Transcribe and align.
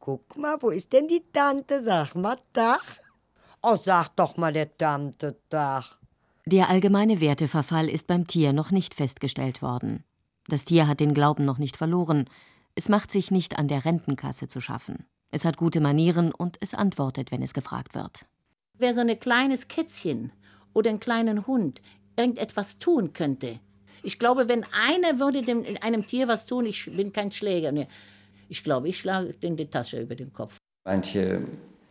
Guck 0.00 0.36
mal, 0.36 0.56
wo 0.60 0.70
ist 0.70 0.92
denn 0.94 1.06
die 1.08 1.22
Tante? 1.30 1.82
Sag 1.82 2.14
mal, 2.14 2.38
Dach. 2.54 2.84
Oh, 3.62 3.76
sag 3.76 4.08
doch 4.16 4.38
mal 4.38 4.52
der 4.52 4.76
Tante 4.76 5.38
Dach. 5.50 5.98
Der 6.46 6.70
allgemeine 6.70 7.20
Werteverfall 7.20 7.88
ist 7.88 8.06
beim 8.06 8.26
Tier 8.26 8.54
noch 8.54 8.70
nicht 8.70 8.94
festgestellt 8.94 9.60
worden. 9.60 10.04
Das 10.48 10.64
Tier 10.64 10.88
hat 10.88 11.00
den 11.00 11.12
Glauben 11.12 11.44
noch 11.44 11.58
nicht 11.58 11.76
verloren. 11.76 12.30
Es 12.74 12.88
macht 12.88 13.12
sich 13.12 13.30
nicht 13.30 13.58
an 13.58 13.68
der 13.68 13.84
Rentenkasse 13.84 14.48
zu 14.48 14.60
schaffen. 14.60 15.06
Es 15.30 15.44
hat 15.44 15.58
gute 15.58 15.80
Manieren 15.80 16.32
und 16.32 16.56
es 16.60 16.74
antwortet, 16.74 17.30
wenn 17.30 17.42
es 17.42 17.52
gefragt 17.52 17.94
wird. 17.94 18.26
Wer 18.78 18.94
so 18.94 19.02
ein 19.02 19.20
kleines 19.20 19.68
Kätzchen 19.68 20.32
oder 20.72 20.88
einen 20.88 20.98
kleinen 20.98 21.46
Hund 21.46 21.82
irgendetwas 22.16 22.78
tun 22.78 23.12
könnte, 23.12 23.60
ich 24.02 24.18
glaube, 24.18 24.48
wenn 24.48 24.64
einer 24.72 25.18
würde 25.18 25.42
dem, 25.42 25.64
einem 25.82 26.06
Tier 26.06 26.26
was 26.26 26.46
tun, 26.46 26.64
ich 26.64 26.86
bin 26.86 27.12
kein 27.12 27.30
Schläger, 27.32 27.70
ne. 27.70 27.86
Ich 28.50 28.64
glaube, 28.64 28.88
ich 28.88 28.98
schlage 28.98 29.32
den 29.32 29.56
die 29.56 29.70
Tasche 29.70 30.00
über 30.00 30.16
den 30.16 30.32
Kopf. 30.32 30.56
Manche 30.84 31.42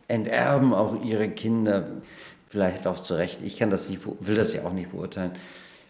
enterben 0.08 0.74
auch 0.74 1.02
ihre 1.02 1.30
Kinder, 1.30 2.02
vielleicht 2.48 2.86
auch 2.86 3.00
zu 3.00 3.14
Recht. 3.14 3.40
Ich 3.42 3.58
kann 3.58 3.70
das 3.70 3.88
nicht, 3.88 4.02
will 4.04 4.34
das 4.34 4.52
ja 4.52 4.64
auch 4.64 4.72
nicht 4.72 4.90
beurteilen, 4.90 5.32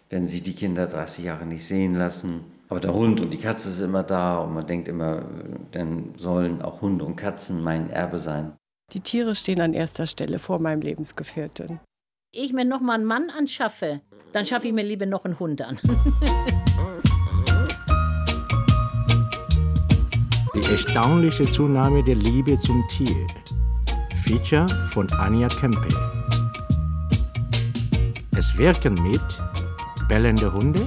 wenn 0.09 0.27
sie 0.27 0.41
die 0.41 0.53
Kinder 0.53 0.87
30 0.87 1.25
Jahre 1.25 1.45
nicht 1.45 1.65
sehen 1.65 1.95
lassen. 1.95 2.45
Aber 2.69 2.79
der 2.79 2.93
Hund 2.93 3.19
und 3.19 3.31
die 3.31 3.37
Katze 3.37 3.69
ist 3.69 3.81
immer 3.81 4.03
da 4.03 4.39
und 4.39 4.53
man 4.53 4.65
denkt 4.65 4.87
immer, 4.87 5.25
dann 5.71 6.13
sollen 6.15 6.61
auch 6.61 6.81
Hunde 6.81 7.03
und 7.03 7.17
Katzen 7.17 7.61
mein 7.61 7.89
Erbe 7.89 8.17
sein. 8.17 8.53
Die 8.93 9.01
Tiere 9.01 9.35
stehen 9.35 9.59
an 9.59 9.73
erster 9.73 10.05
Stelle 10.05 10.39
vor 10.39 10.61
meinem 10.61 10.81
Lebensgefährten. 10.81 11.81
Ich 12.33 12.53
mir 12.53 12.63
noch 12.63 12.79
mal 12.79 12.93
einen 12.93 13.05
Mann 13.05 13.29
anschaffe, 13.29 14.01
dann 14.31 14.45
schaffe 14.45 14.67
ich 14.67 14.73
mir 14.73 14.85
lieber 14.85 15.05
noch 15.05 15.25
einen 15.25 15.37
Hund 15.37 15.61
an. 15.61 15.79
Die 20.53 20.63
erstaunliche 20.69 21.49
Zunahme 21.49 22.03
der 22.03 22.15
Liebe 22.15 22.59
zum 22.59 22.85
Tier. 22.89 23.25
Feature 24.21 24.67
von 24.89 25.09
Anja 25.13 25.47
Kempe. 25.47 25.87
Es 28.31 28.57
wirken 28.57 28.95
mit 28.95 29.21
bellende 30.09 30.51
Hunde, 30.51 30.85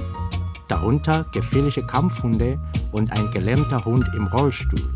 darunter 0.67 1.25
gefährliche 1.31 1.83
Kampfhunde 1.83 2.59
und 2.91 3.11
ein 3.11 3.31
gelähmter 3.31 3.83
Hund 3.85 4.07
im 4.15 4.27
Rollstuhl. 4.27 4.87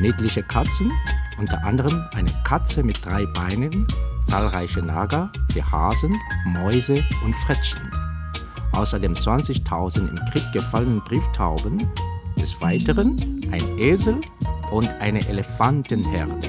Niedliche 0.00 0.42
Katzen, 0.42 0.90
unter 1.38 1.62
anderem 1.62 2.02
eine 2.14 2.32
Katze 2.44 2.82
mit 2.82 3.04
drei 3.04 3.26
Beinen, 3.26 3.86
zahlreiche 4.26 4.80
Nager 4.80 5.30
wie 5.52 5.62
Hasen, 5.62 6.18
Mäuse 6.46 7.04
und 7.26 7.36
Frettchen. 7.36 7.82
Außerdem 8.72 9.12
20.000 9.12 10.08
im 10.08 10.20
Krieg 10.30 10.50
gefallenen 10.54 11.02
Brieftauben, 11.02 11.86
des 12.42 12.60
Weiteren 12.60 13.48
ein 13.52 13.78
Esel 13.78 14.20
und 14.72 14.88
eine 14.88 15.24
Elefantenherde. 15.28 16.40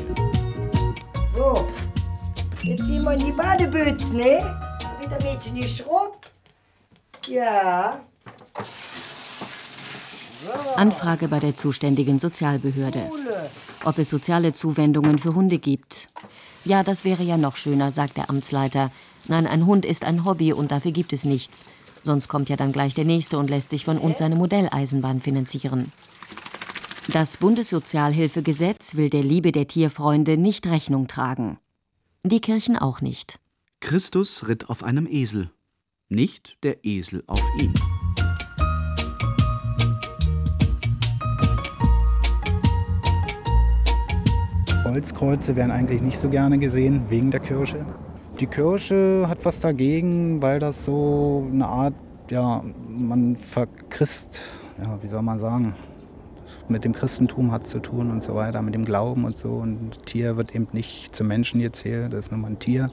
So, 1.35 1.67
jetzt 2.63 2.85
ziehen 2.85 3.03
wir 3.03 3.11
in 3.11 3.25
die 3.25 3.31
Badebütte, 3.31 4.17
ne? 4.17 4.57
Wieder 4.99 5.21
Mädchen 5.21 5.53
die 5.53 5.67
Schrupp. 5.67 6.25
Ja. 7.27 7.99
Anfrage 10.75 11.27
bei 11.27 11.39
der 11.39 11.55
zuständigen 11.55 12.19
Sozialbehörde. 12.19 13.11
Ob 13.85 13.99
es 13.99 14.09
soziale 14.09 14.53
Zuwendungen 14.53 15.19
für 15.19 15.35
Hunde 15.35 15.59
gibt. 15.59 16.09
Ja, 16.65 16.81
das 16.81 17.05
wäre 17.05 17.21
ja 17.21 17.37
noch 17.37 17.55
schöner, 17.55 17.91
sagt 17.91 18.17
der 18.17 18.31
Amtsleiter. 18.31 18.89
Nein, 19.27 19.45
ein 19.45 19.67
Hund 19.67 19.85
ist 19.85 20.05
ein 20.05 20.25
Hobby 20.25 20.53
und 20.53 20.71
dafür 20.71 20.91
gibt 20.91 21.13
es 21.13 21.23
nichts. 21.23 21.65
Sonst 22.03 22.27
kommt 22.27 22.49
ja 22.49 22.55
dann 22.55 22.73
gleich 22.73 22.93
der 22.93 23.05
Nächste 23.05 23.37
und 23.37 23.49
lässt 23.49 23.69
sich 23.69 23.85
von 23.85 23.97
uns 23.97 24.17
seine 24.17 24.35
Modelleisenbahn 24.35 25.21
finanzieren. 25.21 25.91
Das 27.11 27.37
Bundessozialhilfegesetz 27.37 28.95
will 28.95 29.09
der 29.09 29.23
Liebe 29.23 29.51
der 29.51 29.67
Tierfreunde 29.67 30.37
nicht 30.37 30.67
Rechnung 30.67 31.07
tragen. 31.07 31.59
Die 32.23 32.39
Kirchen 32.39 32.77
auch 32.77 33.01
nicht. 33.01 33.39
Christus 33.81 34.47
ritt 34.47 34.69
auf 34.69 34.83
einem 34.83 35.07
Esel, 35.07 35.49
nicht 36.07 36.57
der 36.63 36.85
Esel 36.85 37.23
auf 37.27 37.43
ihn. 37.59 37.73
Holzkreuze 44.85 45.55
werden 45.55 45.71
eigentlich 45.71 46.01
nicht 46.01 46.19
so 46.19 46.29
gerne 46.29 46.57
gesehen, 46.59 47.09
wegen 47.09 47.31
der 47.31 47.39
Kirche. 47.39 47.85
Die 48.43 48.47
Kirche 48.47 49.23
hat 49.29 49.45
was 49.45 49.61
dagegen, 49.61 50.41
weil 50.41 50.59
das 50.59 50.83
so 50.83 51.47
eine 51.49 51.65
Art, 51.65 51.93
ja, 52.29 52.61
man 52.89 53.37
verchrist, 53.37 54.41
ja, 54.77 55.01
wie 55.01 55.07
soll 55.07 55.21
man 55.21 55.39
sagen, 55.39 55.75
mit 56.67 56.83
dem 56.83 56.91
Christentum 56.91 57.53
hat 57.53 57.67
zu 57.67 57.79
tun 57.79 58.11
und 58.11 58.21
so 58.21 58.35
weiter, 58.35 58.61
mit 58.61 58.75
dem 58.75 58.83
Glauben 58.83 59.23
und 59.23 59.37
so. 59.37 59.51
Und 59.51 60.05
Tier 60.05 60.35
wird 60.35 60.53
eben 60.53 60.67
nicht 60.73 61.15
zum 61.15 61.27
Menschen 61.27 61.61
gezählt, 61.61 62.11
das 62.11 62.25
ist 62.25 62.31
nur 62.31 62.41
mal 62.41 62.49
ein 62.49 62.59
Tier. 62.59 62.91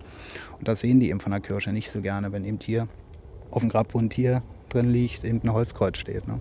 Und 0.56 0.68
das 0.68 0.78
sehen 0.78 1.00
die 1.00 1.10
eben 1.10 1.18
von 1.18 1.32
der 1.32 1.40
Kirche 1.40 1.72
nicht 1.72 1.90
so 1.90 2.00
gerne, 2.00 2.30
wenn 2.30 2.44
eben 2.44 2.60
Tier 2.60 2.86
auf 3.50 3.58
dem 3.58 3.70
Grab, 3.70 3.92
wo 3.92 3.98
ein 3.98 4.08
Tier 4.08 4.42
drin 4.68 4.88
liegt, 4.88 5.24
eben 5.24 5.40
ein 5.42 5.52
Holzkreuz 5.52 5.98
steht. 5.98 6.28
Ne? 6.28 6.40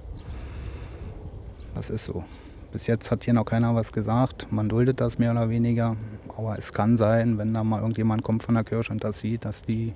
Das 1.74 1.90
ist 1.90 2.06
so. 2.06 2.24
Bis 2.72 2.86
jetzt 2.86 3.09
hat 3.09 3.24
hier 3.24 3.34
noch 3.34 3.46
keiner 3.46 3.74
was 3.74 3.91
gesagt. 3.91 4.52
Man 4.52 4.70
duldet 4.70 5.02
das 5.02 5.18
mehr 5.18 5.31
oder 5.31 5.50
weniger. 5.50 5.96
Aber 6.40 6.58
es 6.58 6.72
kann 6.72 6.96
sein, 6.96 7.38
wenn 7.38 7.54
da 7.54 7.66
mal 7.66 7.82
irgendjemand 7.82 8.24
kommt 8.24 8.44
von 8.44 8.56
der 8.56 8.64
Kirche 8.64 8.94
und 8.94 9.04
das 9.04 9.20
sieht, 9.20 9.44
dass 9.44 9.62
die 9.64 9.94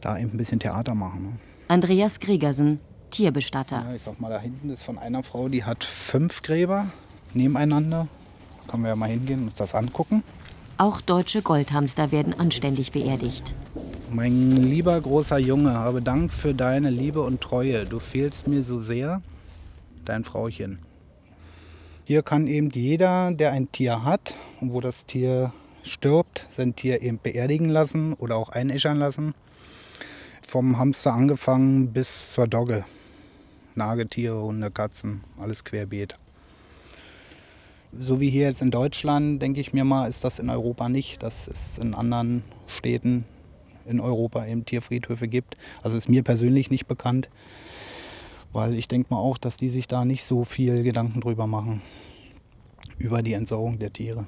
da 0.00 0.18
eben 0.18 0.30
ein 0.30 0.38
bisschen 0.38 0.58
Theater 0.58 0.94
machen. 0.94 1.22
Ne? 1.22 1.32
Andreas 1.68 2.20
Gregersen, 2.20 2.80
Tierbestatter. 3.10 3.84
Ja, 3.86 3.94
ich 3.94 4.00
sag 4.00 4.18
mal, 4.18 4.30
da 4.30 4.40
hinten 4.40 4.70
ist 4.70 4.82
von 4.82 4.96
einer 4.96 5.22
Frau, 5.22 5.50
die 5.50 5.64
hat 5.64 5.84
fünf 5.84 6.40
Gräber 6.40 6.86
nebeneinander. 7.34 8.08
Da 8.64 8.70
können 8.70 8.84
wir 8.84 8.88
ja 8.88 8.96
mal 8.96 9.10
hingehen 9.10 9.40
und 9.40 9.44
uns 9.44 9.56
das 9.56 9.74
angucken. 9.74 10.22
Auch 10.78 11.02
deutsche 11.02 11.42
Goldhamster 11.42 12.12
werden 12.12 12.32
anständig 12.40 12.90
beerdigt. 12.90 13.52
Mein 14.10 14.52
lieber 14.52 14.98
großer 14.98 15.36
Junge, 15.36 15.74
habe 15.74 16.00
Dank 16.00 16.32
für 16.32 16.54
deine 16.54 16.88
Liebe 16.88 17.20
und 17.20 17.42
Treue. 17.42 17.84
Du 17.84 17.98
fehlst 17.98 18.48
mir 18.48 18.64
so 18.64 18.80
sehr. 18.80 19.20
Dein 20.06 20.24
Frauchen. 20.24 20.78
Hier 22.10 22.24
kann 22.24 22.48
eben 22.48 22.70
jeder, 22.70 23.30
der 23.30 23.52
ein 23.52 23.70
Tier 23.70 24.02
hat 24.04 24.34
und 24.60 24.72
wo 24.72 24.80
das 24.80 25.06
Tier 25.06 25.52
stirbt, 25.84 26.48
sein 26.50 26.74
Tier 26.74 27.02
eben 27.02 27.20
beerdigen 27.22 27.68
lassen 27.68 28.14
oder 28.14 28.34
auch 28.34 28.48
einäschern 28.48 28.98
lassen. 28.98 29.32
Vom 30.44 30.76
Hamster 30.76 31.12
angefangen 31.12 31.92
bis 31.92 32.32
zur 32.32 32.48
Dogge. 32.48 32.84
Nagetiere, 33.76 34.42
Hunde, 34.42 34.72
Katzen, 34.72 35.22
alles 35.38 35.62
querbeet. 35.62 36.18
So 37.96 38.18
wie 38.18 38.28
hier 38.28 38.48
jetzt 38.48 38.60
in 38.60 38.72
Deutschland, 38.72 39.40
denke 39.40 39.60
ich 39.60 39.72
mir 39.72 39.84
mal, 39.84 40.08
ist 40.08 40.24
das 40.24 40.40
in 40.40 40.50
Europa 40.50 40.88
nicht. 40.88 41.22
Dass 41.22 41.46
es 41.46 41.78
in 41.78 41.94
anderen 41.94 42.42
Städten 42.66 43.24
in 43.86 44.00
Europa 44.00 44.44
eben 44.46 44.64
Tierfriedhöfe 44.64 45.28
gibt. 45.28 45.54
Also 45.80 45.96
ist 45.96 46.08
mir 46.08 46.24
persönlich 46.24 46.72
nicht 46.72 46.88
bekannt. 46.88 47.30
Weil 48.52 48.74
ich 48.74 48.88
denke 48.88 49.14
mal 49.14 49.20
auch, 49.20 49.38
dass 49.38 49.56
die 49.56 49.68
sich 49.68 49.86
da 49.86 50.04
nicht 50.04 50.24
so 50.24 50.44
viel 50.44 50.82
Gedanken 50.82 51.20
drüber 51.20 51.46
machen, 51.46 51.82
über 52.98 53.22
die 53.22 53.34
Entsorgung 53.34 53.78
der 53.78 53.92
Tiere. 53.92 54.26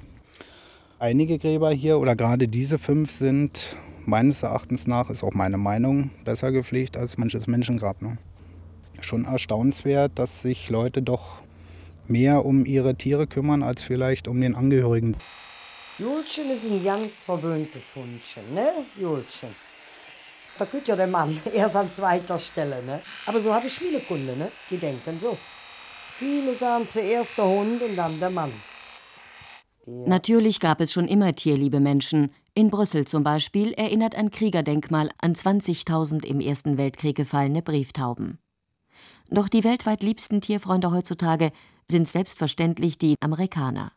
Einige 0.99 1.37
Gräber 1.37 1.71
hier 1.71 1.99
oder 1.99 2.15
gerade 2.15 2.47
diese 2.47 2.79
fünf 2.79 3.11
sind 3.11 3.75
meines 4.05 4.43
Erachtens 4.43 4.87
nach, 4.87 5.09
ist 5.09 5.23
auch 5.23 5.33
meine 5.33 5.57
Meinung, 5.57 6.11
besser 6.23 6.51
gepflegt 6.51 6.95
als 6.97 7.17
manches 7.17 7.47
Menschengrab. 7.47 8.01
Ne? 8.01 8.17
Schon 9.01 9.25
erstaunenswert, 9.25 10.13
dass 10.15 10.41
sich 10.41 10.69
Leute 10.69 11.01
doch 11.01 11.39
mehr 12.07 12.45
um 12.45 12.65
ihre 12.65 12.95
Tiere 12.95 13.27
kümmern, 13.27 13.63
als 13.63 13.83
vielleicht 13.83 14.27
um 14.27 14.39
den 14.39 14.55
Angehörigen. 14.55 15.15
Julchen 15.99 16.49
ist 16.49 16.65
ein 16.65 16.83
ganz 16.83 17.21
verwöhntes 17.21 17.83
Hundchen, 17.95 18.53
ne? 18.53 18.69
Julchen. 18.99 19.49
Da 20.57 20.65
kommt 20.65 20.87
ja 20.87 20.95
der 20.95 21.07
Mann 21.07 21.39
erst 21.53 21.75
an 21.75 21.91
zweiter 21.91 22.39
Stelle. 22.39 22.83
Ne? 22.83 23.01
Aber 23.25 23.39
so 23.39 23.53
habe 23.53 23.67
ich 23.67 23.73
viele 23.73 23.99
Kunden, 23.99 24.37
ne? 24.37 24.51
die 24.69 24.77
denken 24.77 25.19
so. 25.19 25.37
Viele 26.17 26.53
sagen 26.53 26.87
zuerst 26.89 27.37
der 27.37 27.45
Hund 27.45 27.81
und 27.81 27.95
dann 27.95 28.19
der 28.19 28.29
Mann. 28.29 28.51
Ja. 29.85 29.93
Natürlich 30.07 30.59
gab 30.59 30.79
es 30.79 30.93
schon 30.93 31.07
immer 31.07 31.35
tierliebe 31.35 31.79
Menschen. 31.79 32.31
In 32.53 32.69
Brüssel 32.69 33.05
zum 33.05 33.23
Beispiel 33.23 33.73
erinnert 33.73 34.15
ein 34.15 34.31
Kriegerdenkmal 34.31 35.09
an 35.17 35.33
20.000 35.33 36.23
im 36.23 36.39
Ersten 36.39 36.77
Weltkrieg 36.77 37.17
gefallene 37.17 37.61
Brieftauben. 37.61 38.37
Doch 39.29 39.49
die 39.49 39.63
weltweit 39.63 40.03
liebsten 40.03 40.41
Tierfreunde 40.41 40.91
heutzutage 40.91 41.51
sind 41.89 42.07
selbstverständlich 42.07 42.97
die 42.97 43.15
Amerikaner. 43.19 43.91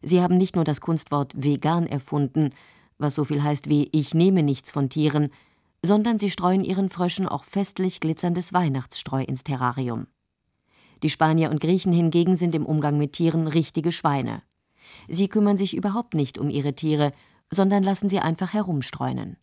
Sie 0.00 0.22
haben 0.22 0.38
nicht 0.38 0.56
nur 0.56 0.64
das 0.64 0.80
Kunstwort 0.80 1.32
vegan 1.36 1.86
erfunden, 1.86 2.50
was 2.98 3.14
so 3.14 3.24
viel 3.24 3.42
heißt 3.42 3.68
wie 3.68 3.88
ich 3.92 4.14
nehme 4.14 4.42
nichts 4.42 4.70
von 4.70 4.88
Tieren, 4.88 5.30
sondern 5.84 6.18
sie 6.18 6.30
streuen 6.30 6.64
ihren 6.64 6.88
Fröschen 6.88 7.26
auch 7.26 7.44
festlich 7.44 8.00
glitzerndes 8.00 8.52
Weihnachtsstreu 8.52 9.22
ins 9.22 9.44
Terrarium. 9.44 10.06
Die 11.02 11.10
Spanier 11.10 11.50
und 11.50 11.60
Griechen 11.60 11.92
hingegen 11.92 12.36
sind 12.36 12.54
im 12.54 12.64
Umgang 12.64 12.96
mit 12.96 13.14
Tieren 13.14 13.48
richtige 13.48 13.90
Schweine. 13.90 14.42
Sie 15.08 15.28
kümmern 15.28 15.56
sich 15.56 15.74
überhaupt 15.74 16.14
nicht 16.14 16.38
um 16.38 16.48
ihre 16.48 16.74
Tiere, 16.74 17.12
sondern 17.50 17.82
lassen 17.82 18.08
sie 18.08 18.20
einfach 18.20 18.52
herumstreunen. 18.52 19.36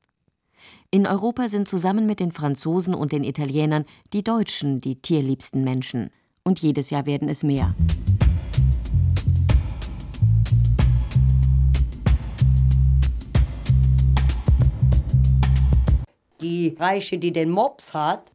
In 0.92 1.06
Europa 1.06 1.50
sind 1.50 1.68
zusammen 1.68 2.06
mit 2.06 2.20
den 2.20 2.32
Franzosen 2.32 2.94
und 2.94 3.12
den 3.12 3.24
Italienern 3.24 3.86
die 4.14 4.24
Deutschen 4.24 4.82
die 4.82 5.02
tierliebsten 5.02 5.64
Menschen. 5.64 6.10
Und 6.44 6.60
jedes 6.60 6.90
Jahr 6.90 7.06
werden 7.06 7.30
es 7.30 7.44
mehr. 7.44 7.76
Reiche, 16.78 17.18
die 17.18 17.32
den 17.32 17.50
Mops 17.50 17.94
hat, 17.94 18.32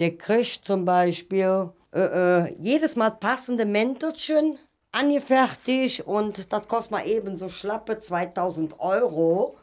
der 0.00 0.16
kriegt 0.16 0.64
zum 0.64 0.84
Beispiel 0.84 1.70
äh, 1.92 2.00
äh, 2.00 2.54
jedes 2.58 2.96
Mal 2.96 3.10
passende 3.10 3.66
Mäntelchen 3.66 4.58
angefertigt 4.92 6.00
und 6.00 6.52
das 6.52 6.68
kostet 6.68 6.92
mal 6.92 7.06
eben 7.06 7.36
so 7.36 7.48
schlappe 7.48 7.98
2000 7.98 8.78
Euro. 8.80 9.56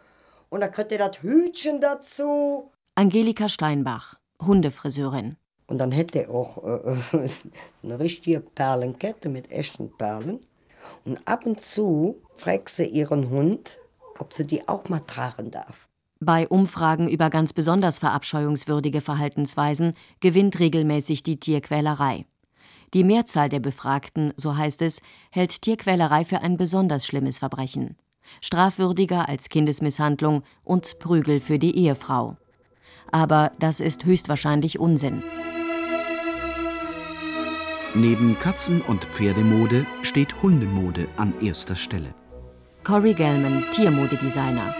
Und 0.49 0.61
da 0.61 0.67
kriegt 0.67 0.91
ihr 0.91 0.97
das 0.97 1.21
Hütchen 1.21 1.79
dazu. 1.79 2.71
Angelika 2.95 3.47
Steinbach, 3.47 4.15
Hundefriseurin. 4.41 5.37
Und 5.67 5.77
dann 5.77 5.93
hätte 5.93 6.23
er 6.23 6.31
auch 6.31 6.63
äh, 6.63 6.97
eine 7.83 7.99
richtige 7.99 8.41
Perlenkette 8.41 9.29
mit 9.29 9.49
echten 9.51 9.95
Perlen. 9.97 10.45
Und 11.05 11.25
ab 11.25 11.45
und 11.45 11.61
zu 11.61 12.21
fragt 12.35 12.69
sie 12.69 12.85
ihren 12.85 13.29
Hund, 13.29 13.77
ob 14.19 14.33
sie 14.33 14.45
die 14.45 14.67
auch 14.67 14.89
mal 14.89 14.99
tragen 14.99 15.51
darf. 15.51 15.87
Bei 16.23 16.47
Umfragen 16.47 17.09
über 17.09 17.31
ganz 17.31 17.51
besonders 17.51 17.97
verabscheuungswürdige 17.97 19.01
Verhaltensweisen 19.01 19.95
gewinnt 20.19 20.59
regelmäßig 20.59 21.23
die 21.23 21.39
Tierquälerei. 21.39 22.27
Die 22.93 23.03
Mehrzahl 23.03 23.49
der 23.49 23.59
Befragten, 23.59 24.31
so 24.37 24.55
heißt 24.55 24.83
es, 24.83 25.01
hält 25.31 25.63
Tierquälerei 25.63 26.23
für 26.23 26.41
ein 26.41 26.57
besonders 26.57 27.07
schlimmes 27.07 27.39
Verbrechen. 27.39 27.95
Strafwürdiger 28.39 29.27
als 29.29 29.49
Kindesmisshandlung 29.49 30.43
und 30.63 30.99
Prügel 30.99 31.39
für 31.39 31.57
die 31.57 31.75
Ehefrau. 31.75 32.37
Aber 33.11 33.51
das 33.57 33.79
ist 33.79 34.05
höchstwahrscheinlich 34.05 34.77
Unsinn. 34.77 35.23
Neben 37.95 38.37
Katzen- 38.37 38.83
und 38.83 39.05
Pferdemode 39.05 39.87
steht 40.03 40.43
Hundemode 40.43 41.07
an 41.17 41.33
erster 41.41 41.75
Stelle. 41.75 42.13
Corey 42.83 43.15
Gelman, 43.15 43.63
Tiermodedesigner. 43.71 44.75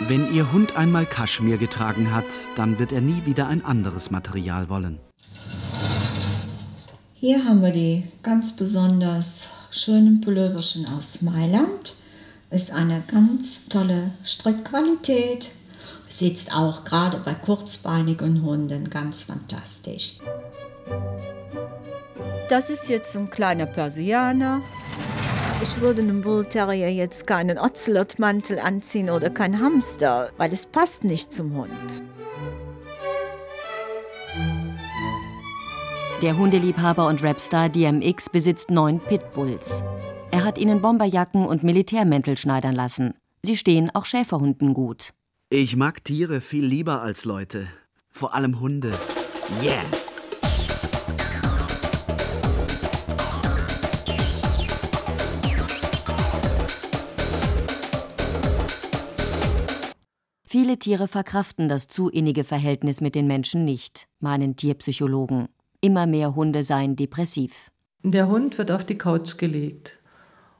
Wenn 0.00 0.32
Ihr 0.34 0.52
Hund 0.52 0.76
einmal 0.76 1.06
Kaschmir 1.06 1.56
getragen 1.56 2.12
hat, 2.14 2.26
dann 2.54 2.78
wird 2.78 2.92
er 2.92 3.00
nie 3.00 3.24
wieder 3.24 3.48
ein 3.48 3.64
anderes 3.64 4.10
Material 4.10 4.68
wollen. 4.68 5.00
Hier 7.14 7.42
haben 7.46 7.62
wir 7.62 7.72
die 7.72 8.04
ganz 8.22 8.54
besonders 8.54 9.48
schönen 9.70 10.20
Pulloverchen 10.20 10.86
aus 10.86 11.22
Mailand. 11.22 11.94
Ist 12.50 12.72
eine 12.72 13.02
ganz 13.10 13.68
tolle 13.68 14.12
Strickqualität. 14.22 15.50
Sitzt 16.08 16.54
auch 16.54 16.84
gerade 16.84 17.16
bei 17.24 17.32
kurzbeinigen 17.32 18.42
Hunden 18.42 18.90
ganz 18.90 19.24
fantastisch. 19.24 20.18
Das 22.50 22.68
ist 22.68 22.88
jetzt 22.88 23.16
ein 23.16 23.30
kleiner 23.30 23.66
Persianer. 23.66 24.60
Ich 25.62 25.80
würde 25.80 26.02
einem 26.02 26.20
Bull 26.20 26.44
Terrier 26.44 26.92
jetzt 26.92 27.26
keinen 27.26 27.58
Ocelot-Mantel 27.58 28.58
anziehen 28.58 29.08
oder 29.08 29.30
kein 29.30 29.58
Hamster, 29.58 30.30
weil 30.36 30.52
es 30.52 30.66
passt 30.66 31.02
nicht 31.02 31.32
zum 31.32 31.54
Hund. 31.54 32.02
Der 36.22 36.36
Hundeliebhaber 36.36 37.06
und 37.06 37.22
Rapstar 37.22 37.68
DMX 37.68 38.28
besitzt 38.30 38.70
neun 38.70 39.00
Pitbulls. 39.00 39.82
Er 40.30 40.44
hat 40.44 40.58
ihnen 40.58 40.82
Bomberjacken 40.82 41.46
und 41.46 41.62
Militärmäntel 41.62 42.36
schneidern 42.36 42.74
lassen. 42.74 43.14
Sie 43.42 43.56
stehen 43.56 43.90
auch 43.94 44.04
Schäferhunden 44.04 44.74
gut. 44.74 45.14
Ich 45.48 45.76
mag 45.76 46.04
Tiere 46.04 46.40
viel 46.40 46.64
lieber 46.64 47.00
als 47.00 47.24
Leute. 47.24 47.66
Vor 48.10 48.34
allem 48.34 48.60
Hunde. 48.60 48.92
Yeah! 49.62 49.84
Viele 60.58 60.78
Tiere 60.78 61.06
verkraften 61.06 61.68
das 61.68 61.86
zu 61.86 62.08
innige 62.08 62.42
Verhältnis 62.42 63.02
mit 63.02 63.14
den 63.14 63.26
Menschen 63.26 63.66
nicht, 63.66 64.08
meinen 64.20 64.56
Tierpsychologen. 64.56 65.50
Immer 65.82 66.06
mehr 66.06 66.34
Hunde 66.34 66.62
seien 66.62 66.96
depressiv. 66.96 67.70
Der 68.02 68.28
Hund 68.28 68.56
wird 68.56 68.70
auf 68.70 68.82
die 68.82 68.96
Couch 68.96 69.36
gelegt 69.36 69.98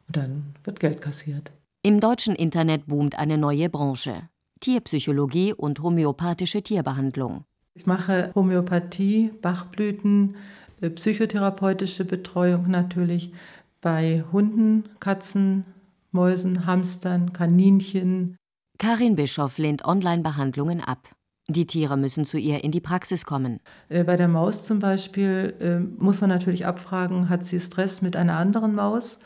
und 0.06 0.19
dann 0.19 0.54
wird 0.64 0.81
Geld 0.81 1.00
kassiert. 1.00 1.50
Im 1.82 1.98
deutschen 1.98 2.34
Internet 2.34 2.84
boomt 2.88 3.19
eine 3.19 3.38
neue 3.38 3.70
Branche. 3.70 4.28
Tierpsychologie 4.60 5.54
und 5.54 5.81
homöopathische 5.81 6.60
Tierbehandlung. 6.60 7.44
Ich 7.72 7.87
mache 7.87 8.32
Homöopathie, 8.34 9.31
Bachblüten, 9.40 10.37
äh, 10.82 10.90
psychotherapeutische 10.90 12.04
Betreuung 12.04 12.69
natürlich 12.69 13.32
bei 13.81 14.22
Hunden, 14.31 14.90
Katzen, 15.00 15.64
Mäusen, 16.12 16.66
Hamstern, 16.66 17.32
Kaninchen. 17.32 18.37
Karin 18.78 19.17
Bischoff 19.17 19.58
lehnt 19.58 19.84
Online-Behandlungen 19.84 20.81
ab. 20.81 21.08
Die 21.49 21.67
Tiere 21.67 21.96
müssen 21.96 22.25
zu 22.25 22.38
ihr 22.38 22.64
in 22.64 22.73
die 22.73 22.81
Praxis 22.81 23.25
kommen. 23.25 23.61
Äh, 23.88 24.05
bei 24.05 24.17
der 24.17 24.28
Maus 24.28 24.64
zum 24.64 24.81
Beispiel 24.81 25.55
äh, 25.61 25.78
muss 25.78 26.20
man 26.20 26.28
natürlich 26.28 26.67
abfragen, 26.67 27.28
hat 27.28 27.44
sie 27.44 27.61
Stress 27.61 28.02
mit 28.02 28.17
einer 28.17 28.37
anderen 28.37 28.75
Maus 28.75 29.20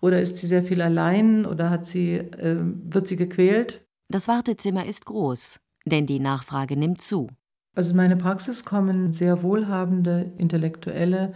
oder 0.00 0.20
ist 0.20 0.38
sie 0.38 0.46
sehr 0.46 0.62
viel 0.62 0.80
allein 0.80 1.44
oder 1.44 1.68
hat 1.68 1.84
sie, 1.84 2.14
äh, 2.14 2.56
wird 2.58 3.06
sie 3.06 3.16
gequält? 3.16 3.84
Das 4.10 4.28
Wartezimmer 4.28 4.86
ist 4.86 5.04
groß, 5.04 5.60
denn 5.84 6.06
die 6.06 6.20
Nachfrage 6.20 6.76
nimmt 6.76 7.02
zu. 7.02 7.28
Also 7.76 7.90
in 7.90 7.96
meine 7.96 8.16
Praxis 8.16 8.64
kommen 8.64 9.12
sehr 9.12 9.42
wohlhabende 9.42 10.32
Intellektuelle, 10.38 11.34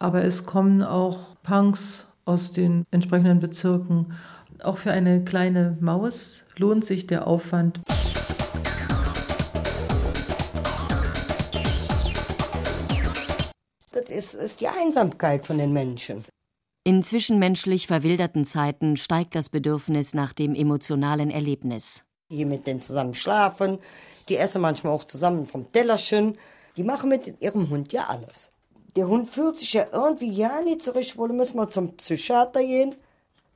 aber 0.00 0.24
es 0.24 0.44
kommen 0.44 0.82
auch 0.82 1.36
Punks 1.44 2.08
aus 2.24 2.52
den 2.52 2.84
entsprechenden 2.90 3.40
Bezirken. 3.40 4.12
Auch 4.62 4.78
für 4.78 4.90
eine 4.90 5.22
kleine 5.24 5.76
Maus 5.80 6.44
lohnt 6.56 6.84
sich 6.84 7.06
der 7.06 7.28
Aufwand. 7.28 7.80
Das 13.92 14.10
ist, 14.10 14.34
ist 14.34 14.60
die 14.60 14.68
Einsamkeit 14.68 15.46
von 15.46 15.58
den 15.58 15.72
Menschen. 15.72 16.24
In 16.82 17.02
zwischenmenschlich 17.02 17.86
verwilderten 17.86 18.44
Zeiten 18.44 18.96
steigt 18.96 19.34
das 19.34 19.48
Bedürfnis 19.48 20.14
nach 20.14 20.32
dem 20.32 20.54
emotionalen 20.54 21.30
Erlebnis. 21.30 22.04
Die 22.30 22.44
mit 22.44 22.66
denen 22.66 22.82
zusammen 22.82 23.14
schlafen, 23.14 23.78
die 24.28 24.36
essen 24.36 24.62
manchmal 24.62 24.92
auch 24.92 25.04
zusammen 25.04 25.46
vom 25.46 25.70
Tellerchen. 25.70 26.36
Die 26.76 26.82
machen 26.82 27.10
mit 27.10 27.40
ihrem 27.40 27.70
Hund 27.70 27.92
ja 27.92 28.08
alles. 28.08 28.50
Der 28.96 29.06
Hund 29.06 29.30
fühlt 29.30 29.58
sich 29.58 29.72
ja 29.74 29.86
irgendwie 29.92 30.32
ja 30.32 30.60
nicht 30.62 30.82
so 30.82 30.90
richtig 30.92 31.18
wohl, 31.18 31.32
müssen 31.32 31.56
wir 31.56 31.70
zum 31.70 31.96
Psychiater 31.96 32.64
gehen. 32.64 32.96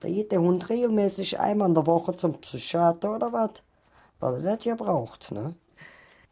Da 0.02 0.08
geht 0.08 0.32
der 0.32 0.40
Hund 0.40 0.68
regelmäßig 0.68 1.38
einmal 1.38 1.68
in 1.68 1.74
der 1.74 1.86
Woche 1.86 2.16
zum 2.16 2.32
Psychiater 2.40 3.14
oder 3.14 3.32
was, 3.32 3.62
weil 4.18 4.44
er 4.44 4.56
das 4.56 4.64
ja 4.64 4.74
braucht. 4.74 5.30
Ne? 5.30 5.54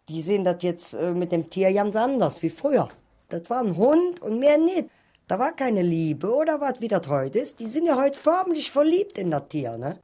Die 0.08 0.22
sehen 0.22 0.44
das 0.44 0.56
jetzt 0.62 0.92
äh, 0.94 1.12
mit 1.12 1.30
dem 1.30 1.48
Tier 1.48 1.72
ganz 1.72 1.94
anders 1.94 2.42
wie 2.42 2.50
früher. 2.50 2.88
Das 3.28 3.48
war 3.48 3.62
ein 3.62 3.76
Hund 3.76 4.20
und 4.22 4.40
mehr 4.40 4.58
nicht. 4.58 4.90
Da 5.28 5.38
war 5.38 5.52
keine 5.52 5.82
Liebe 5.82 6.34
oder 6.34 6.60
was, 6.60 6.80
wie 6.80 6.88
das 6.88 7.06
heute 7.06 7.38
ist. 7.38 7.60
Die 7.60 7.68
sind 7.68 7.86
ja 7.86 7.96
heute 7.96 8.18
förmlich 8.18 8.72
verliebt 8.72 9.18
in 9.18 9.30
das 9.30 9.46
Tier. 9.48 9.78
Ne? 9.78 9.96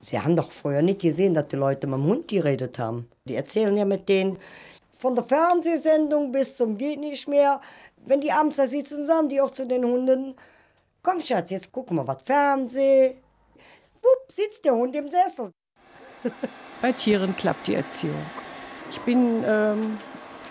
Sie 0.00 0.20
haben 0.20 0.36
doch 0.36 0.52
früher 0.52 0.82
nicht 0.82 1.00
gesehen, 1.00 1.32
dass 1.32 1.48
die 1.48 1.56
Leute 1.56 1.86
mit 1.86 1.96
dem 1.98 2.04
Hund 2.04 2.28
geredet 2.28 2.78
haben. 2.78 3.08
Die 3.24 3.36
erzählen 3.36 3.74
ja 3.74 3.86
mit 3.86 4.10
denen 4.10 4.36
von 4.98 5.14
der 5.14 5.24
Fernsehsendung 5.24 6.30
bis 6.30 6.58
zum 6.58 6.76
geht 6.76 7.00
nicht 7.00 7.26
mehr. 7.26 7.62
Wenn 8.04 8.20
die 8.20 8.32
abends 8.32 8.56
da 8.56 8.66
sitzen, 8.66 9.06
sagen 9.06 9.30
die 9.30 9.40
auch 9.40 9.50
zu 9.50 9.66
den 9.66 9.86
Hunden, 9.86 10.34
komm 11.02 11.22
Schatz, 11.22 11.50
jetzt 11.50 11.72
gucken 11.72 11.96
wir 11.96 12.06
was 12.06 12.22
Fernseh. 12.22 13.14
Wupp, 14.02 14.32
sitzt 14.32 14.64
der 14.64 14.74
Hund 14.74 14.94
im 14.96 15.10
Sessel. 15.10 15.50
Bei 16.82 16.92
Tieren 16.92 17.36
klappt 17.36 17.66
die 17.66 17.74
Erziehung. 17.74 18.22
Ich 18.90 19.00
bin 19.00 19.42
ähm, 19.46 19.98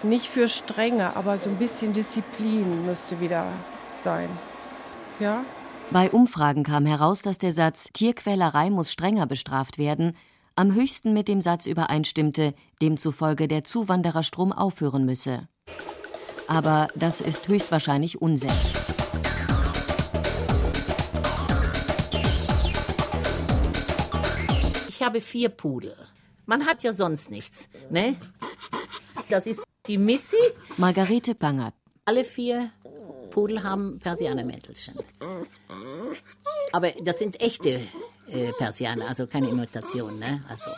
nicht 0.04 0.28
für 0.28 0.48
strenge, 0.50 1.16
aber 1.16 1.38
so 1.38 1.50
ein 1.50 1.58
bisschen 1.58 1.94
Disziplin 1.94 2.86
müsste 2.86 3.20
wieder 3.20 3.46
sein. 3.94 4.30
Ja? 5.20 5.44
Bei 5.90 6.10
Umfragen 6.12 6.64
kam 6.64 6.86
heraus, 6.86 7.22
dass 7.22 7.38
der 7.38 7.54
Satz 7.54 7.90
Tierquälerei 7.94 8.70
muss 8.70 8.92
strenger 8.92 9.26
bestraft 9.26 9.78
werden 9.78 10.16
am 10.58 10.74
höchsten 10.74 11.14
mit 11.14 11.28
dem 11.28 11.40
Satz 11.40 11.68
übereinstimmte, 11.68 12.56
demzufolge 12.82 13.48
der 13.48 13.64
Zuwandererstrom 13.64 14.52
aufhören 14.52 15.06
müsse. 15.06 15.48
Aber 16.48 16.88
das 16.96 17.22
ist 17.22 17.48
höchstwahrscheinlich 17.48 18.22
Unsinn. 18.22 18.50
Habe 25.08 25.22
vier 25.22 25.48
Pudel. 25.48 25.96
Man 26.46 26.66
hat 26.66 26.84
ja 26.84 26.92
sonst 26.92 27.32
nichts, 27.32 27.70
ne? 27.90 28.18
Das 29.30 29.48
ist 29.48 29.64
die 29.86 29.98
Missy. 29.98 30.44
Margarete 30.76 31.34
Bangert. 31.34 31.74
Alle 32.04 32.26
vier 32.26 32.72
Pudel 33.30 33.64
haben 33.64 34.00
Persianermäntelchen. 34.00 34.96
Aber 36.74 36.92
das 36.92 37.20
sind 37.20 37.40
echte 37.40 37.80
äh, 38.28 38.52
Persianer, 38.58 39.08
also 39.08 39.28
keine 39.28 39.48
Imitation, 39.48 40.20
ne? 40.20 40.44
Also. 40.50 40.72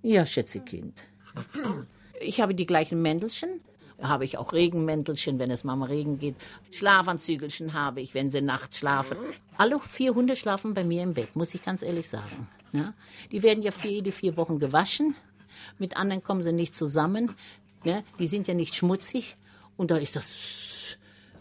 Ja, 0.00 0.24
Schätzekind. 0.24 1.04
Ich 2.18 2.40
habe 2.40 2.54
die 2.54 2.66
gleichen 2.66 3.02
Mäntelchen. 3.02 3.60
Habe 4.00 4.24
ich 4.24 4.38
auch 4.38 4.52
Regenmäntelchen, 4.52 5.38
wenn 5.38 5.50
es 5.50 5.64
mal 5.64 5.74
um 5.74 5.82
Regen 5.82 6.18
geht. 6.18 6.36
Schlafanzügelchen 6.70 7.72
habe 7.72 8.00
ich, 8.00 8.14
wenn 8.14 8.30
sie 8.30 8.40
nachts 8.40 8.78
schlafen. 8.78 9.16
Alle 9.56 9.78
vier 9.80 10.14
Hunde 10.14 10.36
schlafen 10.36 10.74
bei 10.74 10.84
mir 10.84 11.02
im 11.02 11.14
Bett, 11.14 11.36
muss 11.36 11.54
ich 11.54 11.62
ganz 11.62 11.82
ehrlich 11.82 12.08
sagen. 12.08 12.48
Ne? 12.72 12.94
Die 13.30 13.42
werden 13.42 13.62
ja 13.62 13.70
vier, 13.70 13.90
jede 13.90 14.12
vier 14.12 14.36
Wochen 14.36 14.58
gewaschen. 14.58 15.14
mit 15.78 15.96
anderen 15.96 16.22
kommen 16.22 16.42
sie 16.42 16.52
nicht 16.52 16.74
zusammen. 16.74 17.34
Ne? 17.84 18.04
Die 18.18 18.26
sind 18.26 18.48
ja 18.48 18.54
nicht 18.54 18.74
schmutzig 18.74 19.36
und 19.76 19.90
da 19.90 19.96
ist 19.96 20.16
das 20.16 20.36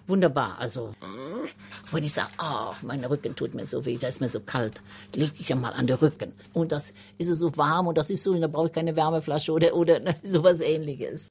wunderbar. 0.08 0.58
Also, 0.60 0.94
wenn 1.92 2.04
ich 2.04 2.14
sage, 2.14 2.30
oh, 2.42 2.74
mein 2.82 3.04
Rücken 3.06 3.36
tut 3.36 3.54
mir 3.54 3.66
so 3.66 3.86
weh, 3.86 3.98
da 3.98 4.08
ist 4.08 4.22
mir 4.22 4.30
so 4.30 4.42
kalt, 4.42 4.82
lege 5.16 5.34
ich 5.40 5.50
ja 5.50 5.56
mal 5.56 5.74
an 5.74 5.88
den 5.88 5.98
Rücken. 5.98 6.34
Und 6.54 6.72
das 6.72 6.94
ist 7.18 7.28
so 7.28 7.56
warm 7.58 7.88
und 7.88 7.98
das 7.98 8.10
ist 8.10 8.24
so, 8.24 8.34
da 8.38 8.48
brauche 8.48 8.68
ich 8.68 8.74
keine 8.74 8.96
Wärmeflasche 8.96 9.52
oder, 9.52 9.74
oder 9.74 10.00
ne, 10.00 10.16
sowas 10.24 10.60
ähnliches. 10.62 11.30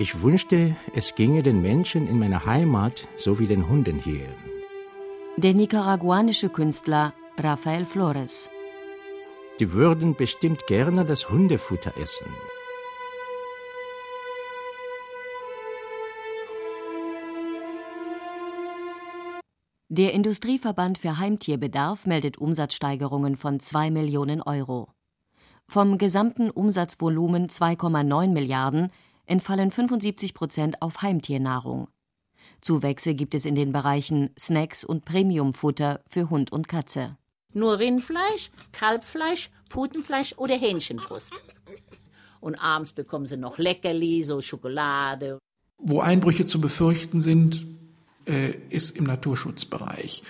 Ich 0.00 0.22
wünschte, 0.22 0.76
es 0.94 1.16
ginge 1.16 1.42
den 1.42 1.60
Menschen 1.60 2.06
in 2.06 2.20
meiner 2.20 2.46
Heimat 2.46 3.08
so 3.16 3.40
wie 3.40 3.48
den 3.48 3.68
Hunden 3.68 3.98
hier. 3.98 4.28
Der 5.36 5.54
nicaraguanische 5.54 6.50
Künstler 6.50 7.14
Rafael 7.36 7.84
Flores. 7.84 8.48
Die 9.58 9.72
würden 9.72 10.14
bestimmt 10.14 10.68
gerne 10.68 11.04
das 11.04 11.28
Hundefutter 11.28 11.94
essen. 12.00 12.28
Der 19.88 20.12
Industrieverband 20.12 20.98
für 20.98 21.18
Heimtierbedarf 21.18 22.06
meldet 22.06 22.38
Umsatzsteigerungen 22.38 23.34
von 23.34 23.58
2 23.58 23.90
Millionen 23.90 24.42
Euro. 24.42 24.92
Vom 25.66 25.98
gesamten 25.98 26.50
Umsatzvolumen 26.50 27.48
2,9 27.48 28.28
Milliarden 28.28 28.90
entfallen 29.28 29.70
75 29.70 30.34
Prozent 30.34 30.82
auf 30.82 31.02
Heimtiernahrung. 31.02 31.88
Zuwächse 32.60 33.14
gibt 33.14 33.34
es 33.34 33.46
in 33.46 33.54
den 33.54 33.72
Bereichen 33.72 34.30
Snacks 34.38 34.84
und 34.84 35.04
Premiumfutter 35.04 36.00
für 36.08 36.30
Hund 36.30 36.50
und 36.50 36.66
Katze. 36.66 37.16
Nur 37.52 37.78
Rindfleisch, 37.78 38.50
Kalbfleisch, 38.72 39.50
Putenfleisch 39.68 40.34
oder 40.36 40.56
Hähnchenbrust. 40.56 41.42
Und 42.40 42.56
abends 42.56 42.92
bekommen 42.92 43.26
sie 43.26 43.36
noch 43.36 43.58
Leckerli, 43.58 44.24
so 44.24 44.40
Schokolade. 44.40 45.38
Wo 45.78 46.00
Einbrüche 46.00 46.46
zu 46.46 46.60
befürchten 46.60 47.20
sind, 47.20 47.64
äh, 48.26 48.54
ist 48.70 48.96
im 48.96 49.04
Naturschutzbereich. 49.04 50.22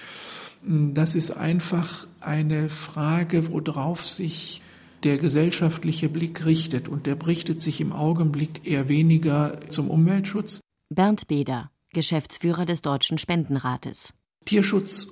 Das 0.62 1.14
ist 1.14 1.30
einfach 1.30 2.06
eine 2.20 2.68
Frage, 2.68 3.52
worauf 3.52 4.06
sich 4.06 4.62
der 5.04 5.18
gesellschaftliche 5.18 6.08
Blick 6.08 6.44
richtet. 6.44 6.88
Und 6.88 7.06
der 7.06 7.24
richtet 7.26 7.62
sich 7.62 7.80
im 7.80 7.92
Augenblick 7.92 8.66
eher 8.66 8.88
weniger 8.88 9.60
zum 9.68 9.90
Umweltschutz. 9.90 10.60
Bernd 10.90 11.26
Beder, 11.28 11.70
Geschäftsführer 11.92 12.66
des 12.66 12.82
Deutschen 12.82 13.18
Spendenrates. 13.18 14.14
Tierschutz 14.44 15.08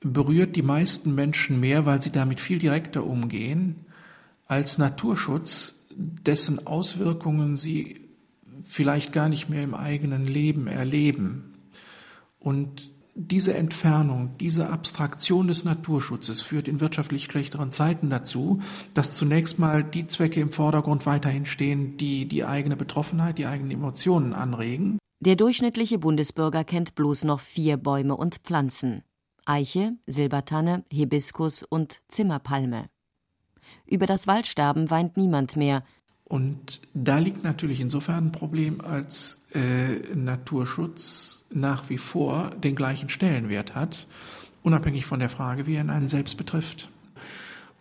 berührt 0.00 0.56
die 0.56 0.62
meisten 0.62 1.14
Menschen 1.14 1.60
mehr, 1.60 1.86
weil 1.86 2.02
sie 2.02 2.12
damit 2.12 2.40
viel 2.40 2.58
direkter 2.58 3.04
umgehen, 3.04 3.86
als 4.46 4.78
Naturschutz, 4.78 5.86
dessen 5.96 6.66
Auswirkungen 6.66 7.56
sie 7.56 8.00
vielleicht 8.64 9.12
gar 9.12 9.28
nicht 9.28 9.48
mehr 9.48 9.62
im 9.62 9.74
eigenen 9.74 10.26
Leben 10.26 10.66
erleben. 10.66 11.54
Und 12.38 12.93
diese 13.14 13.54
Entfernung, 13.54 14.36
diese 14.38 14.70
Abstraktion 14.70 15.46
des 15.46 15.64
Naturschutzes 15.64 16.40
führt 16.40 16.66
in 16.68 16.80
wirtschaftlich 16.80 17.24
schlechteren 17.24 17.70
Zeiten 17.70 18.10
dazu, 18.10 18.60
dass 18.92 19.16
zunächst 19.16 19.58
mal 19.58 19.84
die 19.84 20.06
Zwecke 20.06 20.40
im 20.40 20.50
Vordergrund 20.50 21.06
weiterhin 21.06 21.46
stehen, 21.46 21.96
die 21.96 22.26
die 22.26 22.44
eigene 22.44 22.76
Betroffenheit, 22.76 23.38
die 23.38 23.46
eigenen 23.46 23.70
Emotionen 23.70 24.32
anregen. 24.32 24.98
Der 25.20 25.36
durchschnittliche 25.36 25.98
Bundesbürger 25.98 26.64
kennt 26.64 26.96
bloß 26.96 27.24
noch 27.24 27.40
vier 27.40 27.76
Bäume 27.76 28.16
und 28.16 28.36
Pflanzen. 28.36 29.04
Eiche, 29.46 29.92
Silbertanne, 30.06 30.84
Hibiskus 30.90 31.62
und 31.62 32.02
Zimmerpalme. 32.08 32.88
Über 33.86 34.06
das 34.06 34.26
Waldsterben 34.26 34.90
weint 34.90 35.16
niemand 35.16 35.56
mehr. 35.56 35.84
Und 36.24 36.80
da 36.94 37.18
liegt 37.18 37.44
natürlich 37.44 37.80
insofern 37.80 38.28
ein 38.28 38.32
Problem, 38.32 38.80
als 38.80 39.44
äh, 39.52 39.96
Naturschutz 40.14 41.44
nach 41.50 41.90
wie 41.90 41.98
vor 41.98 42.50
den 42.50 42.74
gleichen 42.74 43.08
Stellenwert 43.10 43.74
hat, 43.74 44.06
unabhängig 44.62 45.04
von 45.04 45.20
der 45.20 45.28
Frage, 45.28 45.66
wie 45.66 45.74
er 45.74 45.88
einen 45.88 46.08
selbst 46.08 46.36
betrifft. 46.36 46.88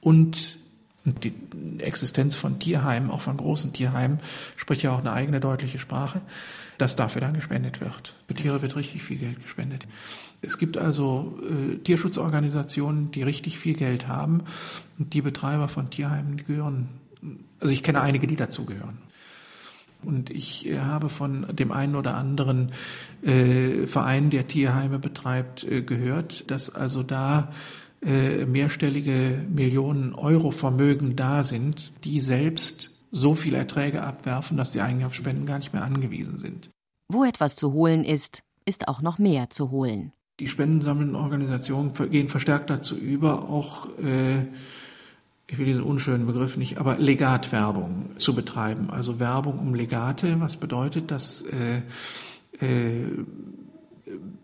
Und 0.02 0.58
die 1.06 1.34
Existenz 1.80 2.36
von 2.36 2.60
Tierheimen, 2.60 3.10
auch 3.10 3.22
von 3.22 3.38
großen 3.38 3.74
Tierheimen, 3.74 4.20
spricht 4.56 4.84
ja 4.84 4.94
auch 4.94 5.00
eine 5.00 5.12
eigene 5.12 5.40
deutliche 5.40 5.80
Sprache, 5.80 6.22
dass 6.78 6.96
dafür 6.96 7.22
dann 7.22 7.34
gespendet 7.34 7.82
wird. 7.82 8.14
Für 8.28 8.34
Tiere 8.34 8.62
wird 8.62 8.76
richtig 8.76 9.04
viel 9.04 9.18
Geld 9.18 9.42
gespendet. 9.42 9.86
Es 10.42 10.58
gibt 10.58 10.78
also 10.78 11.40
äh, 11.42 11.78
Tierschutzorganisationen, 11.78 13.12
die 13.12 13.24
richtig 13.24 13.58
viel 13.58 13.74
Geld 13.74 14.08
haben 14.08 14.44
und 15.00 15.14
die 15.14 15.22
Betreiber 15.22 15.70
von 15.70 15.90
Tierheimen 15.90 16.38
gehören, 16.38 16.90
also 17.60 17.74
ich 17.74 17.84
kenne 17.84 18.02
einige, 18.02 18.28
die 18.28 18.36
dazugehören. 18.36 19.00
Und 20.04 20.30
ich 20.30 20.68
äh, 20.68 20.80
habe 20.80 21.10
von 21.10 21.48
dem 21.56 21.72
einen 21.72 21.96
oder 21.96 22.16
anderen 22.16 22.72
äh, 23.22 23.88
Verein, 23.88 24.30
der 24.30 24.48
Tierheime 24.48 25.00
betreibt, 25.00 25.64
äh, 25.64 25.82
gehört, 25.82 26.50
dass 26.52 26.70
also 26.70 27.04
da 27.04 27.52
äh, 28.02 28.46
mehrstellige 28.46 29.46
Millionen 29.50 30.14
Euro 30.14 30.52
Vermögen 30.52 31.16
da 31.16 31.44
sind, 31.44 31.94
die 32.04 32.20
selbst 32.20 32.92
so 33.12 33.36
viel 33.36 33.54
Erträge 33.54 34.04
abwerfen, 34.04 34.58
dass 34.58 34.72
sie 34.72 34.82
eigentlich 34.82 35.06
auf 35.06 35.16
Spenden 35.16 35.46
gar 35.46 35.60
nicht 35.60 35.72
mehr 35.72 35.84
angewiesen 35.84 36.40
sind. 36.40 36.70
Wo 37.08 37.24
etwas 37.24 37.56
zu 37.56 37.72
holen 37.72 38.04
ist, 38.04 38.44
ist 38.66 38.88
auch 38.88 39.02
noch 39.02 39.20
mehr 39.20 39.50
zu 39.50 39.72
holen. 39.72 40.12
Die 40.40 40.48
spendensammelnden 40.48 41.16
Organisationen 41.16 41.94
gehen 42.10 42.28
verstärkt 42.28 42.70
dazu 42.70 42.98
über, 42.98 43.48
auch, 43.50 43.88
äh, 44.00 44.48
ich 45.54 45.60
will 45.60 45.68
diesen 45.68 45.84
unschönen 45.84 46.26
Begriff 46.26 46.58
nicht, 46.58 46.80
aber 46.80 46.98
Legatwerbung 46.98 48.18
zu 48.18 48.34
betreiben. 48.34 48.90
Also 48.90 49.20
Werbung 49.20 49.60
um 49.60 49.76
Legate, 49.76 50.42
was 50.42 50.58
bedeutet, 50.58 51.12
dass 51.12 51.44
äh, 51.44 51.84
äh, 52.60 53.06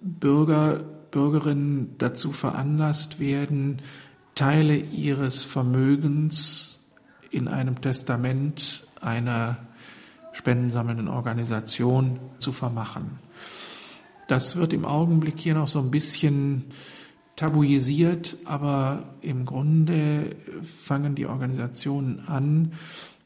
Bürger, 0.04 0.82
Bürgerinnen 1.10 1.96
dazu 1.98 2.32
veranlasst 2.32 3.20
werden, 3.20 3.82
Teile 4.36 4.78
ihres 4.78 5.44
Vermögens 5.44 6.88
in 7.32 7.48
einem 7.48 7.82
Testament 7.82 8.86
einer 9.02 9.58
spendensammelnden 10.34 11.08
Organisation 11.08 12.20
zu 12.38 12.52
vermachen. 12.52 13.18
Das 14.28 14.58
wird 14.58 14.74
im 14.74 14.86
Augenblick 14.86 15.40
hier 15.40 15.56
noch 15.56 15.70
so 15.70 15.80
ein 15.80 15.90
bisschen 15.90 16.66
tabuisiert, 17.40 18.36
aber 18.44 19.04
im 19.22 19.46
Grunde 19.46 20.36
fangen 20.84 21.16
die 21.16 21.26
Organisationen 21.26 22.20
an, 22.28 22.74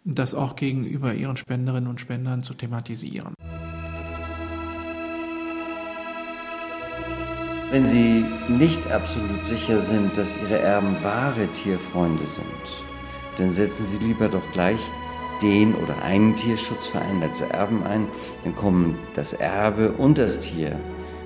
das 0.06 0.36
auch 0.36 0.56
gegenüber 0.56 1.16
ihren 1.16 1.36
Spenderinnen 1.36 1.90
und 1.90 2.00
Spendern 2.00 2.44
zu 2.44 2.54
thematisieren. 2.54 3.34
Wenn 7.72 7.88
Sie 7.88 8.24
nicht 8.50 8.92
absolut 8.92 9.44
sicher 9.44 9.80
sind, 9.80 10.16
dass 10.16 10.38
Ihre 10.44 10.60
Erben 10.60 11.04
wahre 11.04 11.48
Tierfreunde 11.48 12.26
sind, 12.28 12.46
dann 13.40 13.50
setzen 13.50 13.88
Sie 13.88 13.98
lieber 13.98 14.30
doch 14.30 14.52
gleich 14.52 14.80
den 15.42 15.74
oder 15.74 16.04
einen 16.04 16.36
Tierschutzverein 16.36 17.24
als 17.24 17.42
Erben 17.42 17.82
ein, 17.84 18.06
dann 18.44 18.54
kommen 18.54 18.96
das 19.16 19.34
Erbe 19.34 19.92
und 19.94 20.20
das 20.20 20.40
Tier 20.40 20.80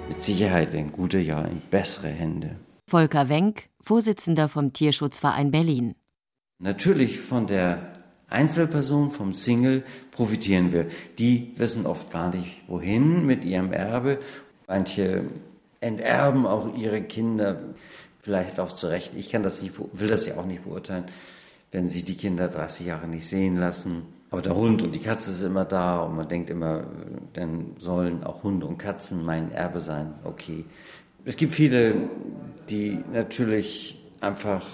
mit 0.08 0.22
Sicherheit 0.22 0.74
in 0.74 0.90
gute, 0.94 1.20
ja 1.20 1.42
in 1.42 1.62
bessere 1.70 2.08
Hände. 2.08 2.56
Volker 2.88 3.30
Wenk, 3.30 3.70
Vorsitzender 3.82 4.50
vom 4.50 4.74
Tierschutzverein 4.74 5.52
Berlin. 5.52 5.96
Natürlich 6.60 7.20
von 7.20 7.46
der 7.46 7.94
Einzelperson, 8.30 9.12
vom 9.12 9.34
Single 9.34 9.84
profitieren 10.12 10.72
wir. 10.72 10.88
Die 11.20 11.52
wissen 11.58 11.86
oft 11.86 12.10
gar 12.12 12.34
nicht, 12.34 12.62
wohin 12.68 13.26
mit 13.26 13.46
ihrem 13.46 13.74
Erbe. 13.74 14.20
Manche 14.68 15.26
enterben 15.82 16.46
auch 16.46 16.76
ihre 16.76 17.02
Kinder, 17.02 17.62
vielleicht 18.22 18.60
auch 18.60 18.74
zu 18.74 18.88
Recht. 18.88 19.14
Ich 19.16 19.32
kann 19.32 19.44
das 19.44 19.62
nicht, 19.62 19.74
will 19.78 20.08
das 20.08 20.26
ja 20.26 20.38
auch 20.38 20.46
nicht 20.46 20.64
beurteilen 20.64 21.06
wenn 21.72 21.90
sie 21.90 22.04
die 22.04 22.16
Kinder 22.16 22.48
30 22.48 22.88
Jahre 22.88 23.08
nicht 23.08 23.28
sehen 23.28 23.56
lassen. 23.56 24.04
Aber 24.30 24.42
der 24.42 24.56
Hund 24.56 24.84
und 24.84 24.92
die 24.94 25.00
Katze 25.00 25.32
ist 25.32 25.42
immer 25.42 25.66
da 25.66 26.02
und 26.02 26.16
man 26.16 26.28
denkt 26.28 26.50
immer, 26.50 26.84
dann 27.34 27.76
sollen 27.78 28.24
auch 28.24 28.44
Hunde 28.44 28.66
und 28.66 28.78
Katzen 28.78 29.24
mein 29.24 29.52
Erbe 29.52 29.80
sein. 29.80 30.14
Okay. 30.24 30.66
Es 31.24 31.36
gibt 31.36 31.54
viele, 31.54 32.10
die 32.70 33.00
natürlich 33.12 34.00
einfach 34.22 34.66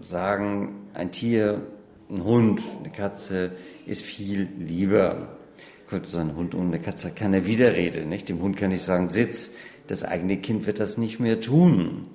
sagen, 0.00 0.88
ein 0.94 1.12
Tier, 1.12 1.62
ein 2.10 2.24
Hund, 2.24 2.62
eine 2.78 2.90
Katze 2.90 3.52
ist 3.86 4.02
viel 4.02 4.48
lieber. 4.58 5.36
Ich 5.84 5.90
könnte 5.90 6.08
sagen, 6.08 6.36
Hund 6.36 6.54
und 6.54 6.66
eine 6.66 6.80
Katze 6.80 7.08
hat 7.08 7.16
keine 7.16 7.46
Widerrede. 7.46 8.04
Nicht? 8.06 8.28
Dem 8.28 8.40
Hund 8.40 8.56
kann 8.56 8.72
ich 8.72 8.82
sagen, 8.82 9.08
sitz, 9.08 9.54
das 9.86 10.02
eigene 10.02 10.38
Kind 10.38 10.66
wird 10.66 10.80
das 10.80 10.98
nicht 10.98 11.20
mehr 11.20 11.40
tun. 11.40 12.06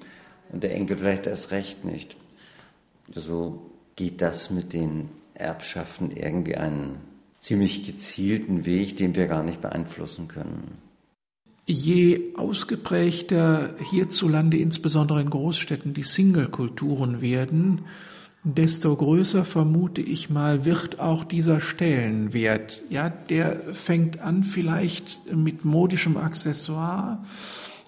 Und 0.51 0.63
der 0.63 0.73
Enkel 0.73 0.97
vielleicht 0.97 1.27
erst 1.27 1.51
recht 1.51 1.85
nicht. 1.85 2.17
Also 3.15 3.71
geht 3.95 4.21
das 4.21 4.49
mit 4.51 4.73
den 4.73 5.09
Erbschaften 5.33 6.11
irgendwie 6.11 6.55
einen 6.55 6.97
ziemlich 7.39 7.85
gezielten 7.85 8.65
Weg, 8.65 8.97
den 8.97 9.15
wir 9.15 9.27
gar 9.27 9.43
nicht 9.43 9.61
beeinflussen 9.61 10.27
können. 10.27 10.77
Je 11.71 12.33
ausgeprägter 12.35 13.75
hierzulande, 13.89 14.57
insbesondere 14.57 15.21
in 15.21 15.29
Großstädten, 15.29 15.93
die 15.93 16.03
Single-Kulturen 16.03 17.21
werden, 17.21 17.85
desto 18.43 18.93
größer 18.93 19.45
vermute 19.45 20.01
ich 20.01 20.29
mal 20.29 20.65
wird 20.65 20.99
auch 20.99 21.23
dieser 21.23 21.61
Stellenwert. 21.61 22.83
Ja, 22.89 23.09
der 23.09 23.73
fängt 23.73 24.19
an 24.19 24.43
vielleicht 24.43 25.33
mit 25.33 25.63
modischem 25.63 26.17
Accessoire 26.17 27.23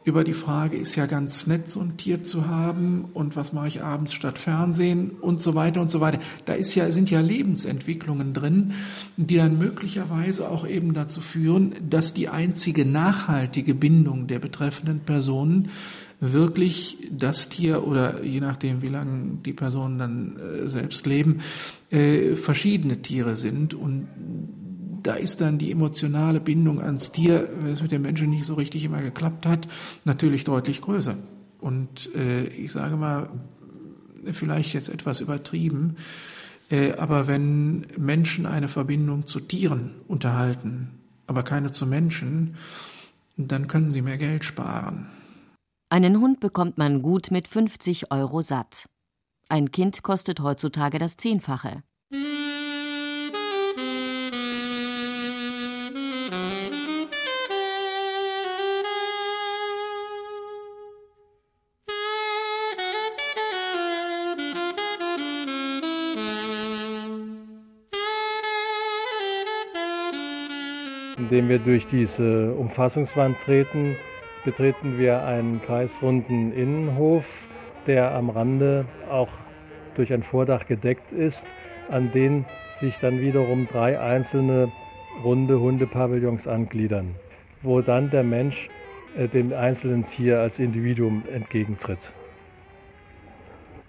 über 0.04 0.24
die 0.24 0.34
Frage, 0.34 0.78
ist 0.78 0.96
ja 0.96 1.06
ganz 1.06 1.48
nett, 1.48 1.68
so 1.68 1.80
ein 1.80 1.98
Tier 1.98 2.24
zu 2.24 2.48
haben 2.48 3.06
und 3.14 3.36
was 3.36 3.54
mache 3.54 3.68
ich 3.68 3.84
abends 3.84 4.14
statt 4.14 4.38
Fernsehen 4.38 5.12
und 5.22 5.40
so 5.40 5.56
weiter 5.56 5.82
und 5.82 5.90
so 5.90 6.02
weiter. 6.02 6.20
Da 6.46 6.54
ist 6.54 6.76
ja, 6.76 6.92
sind 6.92 7.10
ja 7.10 7.22
Lebensentwicklungen 7.22 8.34
drin, 8.34 8.74
die 9.18 9.38
dann 9.38 9.58
möglicherweise 9.58 10.50
auch 10.50 10.68
eben 10.68 10.94
dazu 10.94 11.22
führen, 11.22 11.76
dass 11.90 12.14
die 12.14 12.30
einzige 12.30 12.86
nachhaltige 12.86 13.74
Bindung 13.74 14.28
der 14.28 14.40
betreffenden 14.40 15.00
Personen 15.00 15.70
wirklich 16.20 16.98
das 17.12 17.50
Tier 17.50 17.86
oder 17.86 18.24
je 18.24 18.40
nachdem, 18.40 18.82
wie 18.82 18.90
lange 18.90 19.38
die 19.46 19.54
Personen 19.54 20.00
dann 20.00 20.38
äh, 20.38 20.68
selbst 20.70 21.06
leben, 21.06 21.42
äh, 21.90 22.36
verschiedene 22.36 23.02
Tiere 23.02 23.36
sind 23.36 23.74
und 23.74 24.08
da 25.04 25.16
ist 25.16 25.42
dann 25.42 25.58
die 25.58 25.72
emotionale 25.72 26.40
Bindung 26.40 26.82
ans 26.82 27.12
Tier, 27.12 27.50
wenn 27.60 27.72
es 27.72 27.82
mit 27.82 27.92
dem 27.92 28.02
Menschen 28.02 28.30
nicht 28.30 28.46
so 28.46 28.56
richtig 28.56 28.84
immer 28.84 29.02
geklappt 29.02 29.46
hat, 29.46 29.68
natürlich 30.06 30.44
deutlich 30.44 30.82
größer. 30.82 31.18
Und 31.60 32.14
äh, 32.16 32.46
ich 32.46 32.72
sage 32.72 32.96
mal, 32.96 33.30
vielleicht 34.32 34.74
jetzt 34.74 34.90
etwas 34.90 35.20
übertrieben, 35.20 35.98
äh, 36.70 36.94
aber 36.94 37.28
wenn 37.28 37.88
Menschen 37.98 38.46
eine 38.46 38.70
Verbindung 38.70 39.26
zu 39.26 39.40
Tieren 39.40 39.92
unterhalten, 40.08 41.00
aber 41.28 41.44
keine 41.44 41.72
zu 41.72 41.86
Menschen, 41.86 42.56
dann 43.38 43.68
können 43.68 43.92
sie 43.92 44.02
mehr 44.02 44.18
Geld 44.18 44.44
sparen. 44.44 45.08
Einen 45.90 46.20
Hund 46.20 46.40
bekommt 46.40 46.78
man 46.78 47.02
gut 47.02 47.30
mit 47.30 47.48
50 47.48 48.12
Euro 48.12 48.42
satt. 48.42 48.90
Ein 49.50 49.72
Kind 49.72 50.02
kostet 50.02 50.40
heutzutage 50.40 50.98
das 50.98 51.18
Zehnfache. 51.18 51.84
Indem 71.34 71.50
wir 71.50 71.58
durch 71.58 71.88
diese 71.88 72.54
Umfassungswand 72.54 73.36
treten, 73.44 73.96
betreten 74.46 75.00
wir 75.00 75.24
einen 75.24 75.64
kreisrunden 75.64 76.54
Innenhof, 76.54 77.26
der 77.88 78.14
am 78.14 78.30
Rande 78.30 78.86
auch 79.10 79.30
durch 79.96 80.14
ein 80.14 80.22
Vordach 80.22 80.68
gedeckt 80.68 81.12
ist, 81.12 81.44
an 81.90 82.12
den 82.12 82.46
sich 82.80 82.94
dann 83.02 83.20
wiederum 83.20 83.68
drei 83.68 84.00
einzelne 84.00 84.72
runde 85.24 85.60
Hundepavillons 85.60 86.48
angliedern, 86.48 87.16
wo 87.64 87.82
dann 87.82 88.12
der 88.12 88.24
Mensch 88.24 88.70
äh, 89.18 89.28
dem 89.28 89.54
einzelnen 89.54 90.08
Tier 90.10 90.40
als 90.40 90.60
Individuum 90.60 91.24
entgegentritt. 91.34 92.12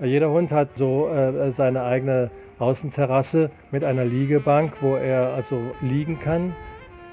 Jeder 0.02 0.30
Hund 0.30 0.50
hat 0.50 0.70
so 0.76 1.10
äh, 1.10 1.52
seine 1.52 1.82
eigene 1.82 2.30
Außenterrasse 2.58 3.50
mit 3.70 3.84
einer 3.84 4.06
Liegebank, 4.06 4.72
wo 4.80 4.96
er 4.96 5.34
also 5.34 5.60
liegen 5.82 6.18
kann 6.20 6.54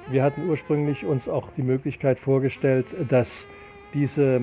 wir 0.09 0.23
hatten 0.23 0.49
ursprünglich 0.49 1.05
uns 1.05 1.29
auch 1.29 1.49
die 1.55 1.63
Möglichkeit 1.63 2.19
vorgestellt, 2.19 2.85
dass 3.09 3.29
diese 3.93 4.37
äh, 4.37 4.41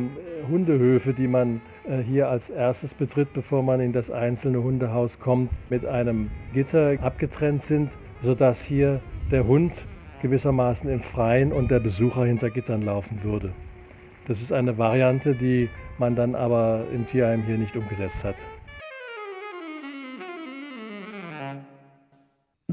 Hundehöfe, 0.48 1.12
die 1.12 1.28
man 1.28 1.60
äh, 1.88 2.02
hier 2.02 2.28
als 2.28 2.50
erstes 2.50 2.92
betritt, 2.94 3.32
bevor 3.32 3.62
man 3.62 3.80
in 3.80 3.92
das 3.92 4.10
einzelne 4.10 4.62
Hundehaus 4.62 5.18
kommt, 5.18 5.50
mit 5.70 5.86
einem 5.86 6.30
Gitter 6.52 6.96
abgetrennt 7.02 7.64
sind, 7.64 7.90
sodass 8.22 8.60
hier 8.60 9.00
der 9.30 9.46
Hund 9.46 9.72
gewissermaßen 10.22 10.90
im 10.90 11.00
Freien 11.00 11.52
und 11.52 11.70
der 11.70 11.80
Besucher 11.80 12.24
hinter 12.24 12.50
Gittern 12.50 12.82
laufen 12.82 13.20
würde. 13.22 13.52
Das 14.26 14.40
ist 14.40 14.52
eine 14.52 14.76
Variante, 14.76 15.34
die 15.34 15.68
man 15.98 16.14
dann 16.16 16.34
aber 16.34 16.84
im 16.92 17.06
Tierheim 17.06 17.44
hier 17.44 17.56
nicht 17.56 17.76
umgesetzt 17.76 18.22
hat. 18.22 18.34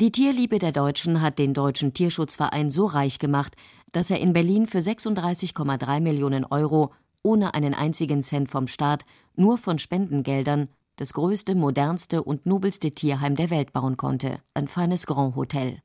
Die 0.06 0.12
Tierliebe 0.12 0.60
der 0.60 0.72
Deutschen 0.72 1.20
hat 1.20 1.40
den 1.40 1.56
Deutschen 1.56 1.96
Tierschutzverein 1.96 2.70
so 2.70 2.86
reich 2.86 3.18
gemacht, 3.18 3.56
dass 3.92 4.12
er 4.12 4.20
in 4.20 4.34
Berlin 4.34 4.68
für 4.68 4.78
36,3 4.78 6.00
Millionen 6.00 6.46
Euro 6.46 6.94
ohne 7.24 7.56
einen 7.56 7.74
einzigen 7.74 8.22
Cent 8.22 8.52
vom 8.52 8.68
Staat, 8.68 9.04
nur 9.36 9.58
von 9.58 9.80
Spendengeldern 9.80 10.70
das 10.96 11.14
größte, 11.14 11.56
modernste 11.56 12.22
und 12.22 12.46
nobelste 12.46 12.92
Tierheim 12.92 13.36
der 13.36 13.50
Welt 13.50 13.74
bauen 13.74 13.98
konnte, 13.98 14.42
ein 14.54 14.68
feines 14.68 15.08
Grand 15.08 15.36
Hotel. 15.36 15.80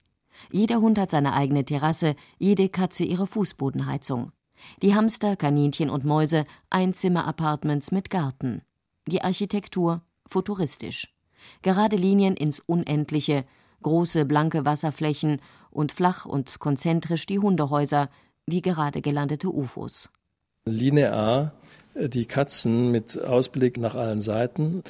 Jeder 0.53 0.83
Hund 0.83 0.99
hat 0.99 1.13
seine 1.13 1.33
eigene 1.33 1.65
Terrasse, 1.65 2.15
jede 2.37 2.69
Katze 2.69 3.05
ihre 3.05 3.27
Fußbodenheizung. 3.27 4.33
Die 4.83 4.95
Hamster, 4.95 5.35
Kaninchen 5.35 5.89
und 5.89 6.05
Mäuse 6.05 6.45
Einzimmer-Appartements 6.69 7.91
mit 7.91 8.11
Garten. 8.11 8.61
Die 9.07 9.23
Architektur 9.23 10.03
futuristisch. 10.29 11.09
Gerade 11.63 11.97
Linien 11.97 12.37
ins 12.37 12.61
Unendliche, 12.61 13.47
große 13.83 14.25
blanke 14.25 14.65
Wasserflächen 14.65 15.41
und 15.71 15.93
flach 15.93 16.27
und 16.27 16.59
konzentrisch 16.59 17.27
die 17.27 17.39
Hundehäuser, 17.39 18.09
wie 18.47 18.63
gerade 18.63 19.01
gelandete 19.01 19.49
UFOs. 19.49 20.11
Linear 20.65 21.53
äh, 21.95 22.09
die 22.09 22.27
Katzen 22.27 22.91
mit 22.91 23.21
Ausblick 23.21 23.79
nach 23.79 23.95
allen 23.95 24.21
Seiten, 24.21 24.83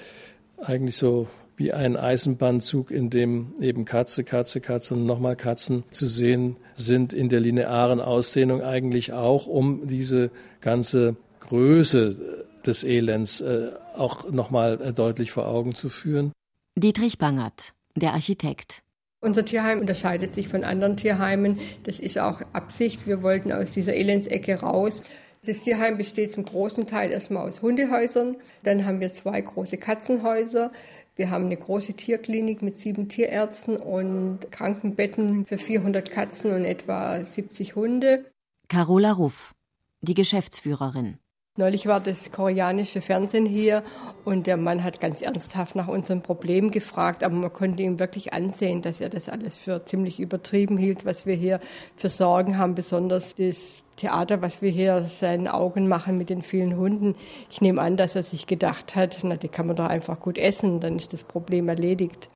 eigentlich 0.61 0.97
so 0.97 1.29
wie 1.57 1.73
ein 1.73 1.97
Eisenbahnzug, 1.97 2.91
in 2.91 3.11
dem 3.11 3.53
eben 3.61 3.85
Katze, 3.85 4.25
Katze, 4.25 4.63
Katze 4.63 4.95
und 4.95 5.05
nochmal 5.05 5.37
Katzen 5.37 5.85
zu 5.91 6.07
sehen 6.07 6.57
sind 6.75 7.13
in 7.13 7.29
der 7.29 7.41
linearen 7.41 8.01
Ausdehnung 8.01 8.63
eigentlich 8.63 9.13
auch, 9.13 9.47
um 9.47 9.87
diese 9.87 10.31
ganze 10.63 11.17
Größe 11.41 12.47
des 12.65 12.83
Elends 12.83 13.43
äh, 13.43 13.73
auch 13.95 14.31
nochmal 14.31 14.81
äh, 14.81 14.93
deutlich 14.95 15.33
vor 15.33 15.49
Augen 15.49 15.75
zu 15.75 15.91
führen. 15.91 16.33
Dietrich 16.77 17.19
Bangert 17.19 17.75
der 17.95 18.13
Architekt. 18.13 18.83
Unser 19.23 19.45
Tierheim 19.45 19.81
unterscheidet 19.81 20.33
sich 20.33 20.49
von 20.49 20.65
anderen 20.65 20.97
Tierheimen. 20.97 21.59
Das 21.83 21.99
ist 21.99 22.19
auch 22.19 22.41
Absicht. 22.53 23.07
Wir 23.07 23.23
wollten 23.23 23.53
aus 23.53 23.73
dieser 23.73 23.95
Elendsecke 23.95 24.61
raus. 24.61 25.03
Das 25.45 25.61
Tierheim 25.61 25.99
besteht 25.99 26.33
zum 26.33 26.45
großen 26.45 26.87
Teil 26.87 27.11
erstmal 27.11 27.47
aus 27.47 27.63
Hundehäusern. 27.63 28.37
Dann 28.63 28.85
haben 28.85 29.01
wir 29.01 29.13
zwei 29.13 29.41
große 29.41 29.77
Katzenhäuser. 29.77 30.71
Wir 31.17 31.31
haben 31.31 31.47
eine 31.47 31.57
große 31.57 31.95
Tierklinik 31.95 32.63
mit 32.63 32.79
sieben 32.79 33.09
Tierärzten 33.09 33.77
und 33.77 34.51
Krankenbetten 34.51 35.45
für 35.45 35.59
400 35.59 36.11
Katzen 36.11 36.51
und 36.53 36.65
etwa 36.65 37.23
70 37.23 37.75
Hunde. 37.75 38.25
Carola 38.69 39.13
Ruff, 39.13 39.55
die 40.01 40.15
Geschäftsführerin. 40.15 41.19
Neulich 41.61 41.85
war 41.85 42.01
das 42.01 42.33
koreanische 42.33 43.03
Fernsehen 43.03 43.45
hier 43.45 43.83
und 44.25 44.47
der 44.47 44.57
Mann 44.57 44.83
hat 44.83 44.99
ganz 44.99 45.21
ernsthaft 45.21 45.77
nach 45.77 45.89
unserem 45.89 46.23
Problem 46.23 46.71
gefragt, 46.71 47.23
aber 47.23 47.35
man 47.35 47.53
konnte 47.53 47.83
ihm 47.83 47.99
wirklich 47.99 48.33
ansehen, 48.33 48.81
dass 48.81 48.99
er 48.99 49.11
das 49.11 49.29
alles 49.29 49.57
für 49.57 49.85
ziemlich 49.85 50.21
übertrieben 50.21 50.79
hielt, 50.79 51.05
was 51.05 51.27
wir 51.27 51.35
hier 51.35 51.61
für 51.97 52.09
Sorgen 52.09 52.57
haben, 52.57 52.75
besonders 52.75 53.35
das 53.35 53.83
Theater, 53.97 54.41
was 54.41 54.63
wir 54.63 54.71
hier 54.71 55.05
seinen 55.11 55.49
Augen 55.49 55.87
machen 55.87 56.17
mit 56.17 56.31
den 56.31 56.41
vielen 56.41 56.79
Hunden. 56.79 57.15
Ich 57.51 57.61
nehme 57.61 57.83
an, 57.83 57.99
dass 57.99 58.17
er 58.17 58.23
sich 58.23 58.47
gedacht 58.47 58.97
hat, 58.97 59.19
na, 59.23 59.37
die 59.37 59.49
kann 59.49 59.67
man 59.67 59.77
doch 59.77 59.85
einfach 59.85 60.19
gut 60.19 60.39
essen, 60.39 60.81
dann 60.81 60.97
ist 60.97 61.13
das 61.13 61.25
Problem 61.25 61.69
erledigt. 61.69 62.31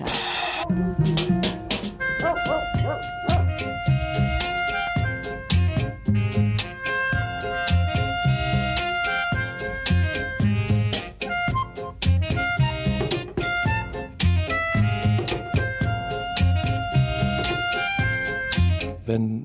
wenn 0.69 1.44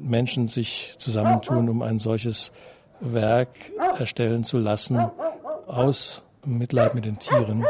Menschen 0.10 0.48
sich 0.48 0.96
zusammentun, 0.98 1.70
um 1.70 1.82
ein 1.82 2.00
solches 2.00 2.52
Werk 3.00 3.50
erstellen 3.98 4.44
zu 4.44 4.58
lassen, 4.58 5.10
aus 5.68 6.24
Mitleid 6.46 6.96
mit 6.96 7.06
den 7.06 7.20
Tieren, 7.20 7.66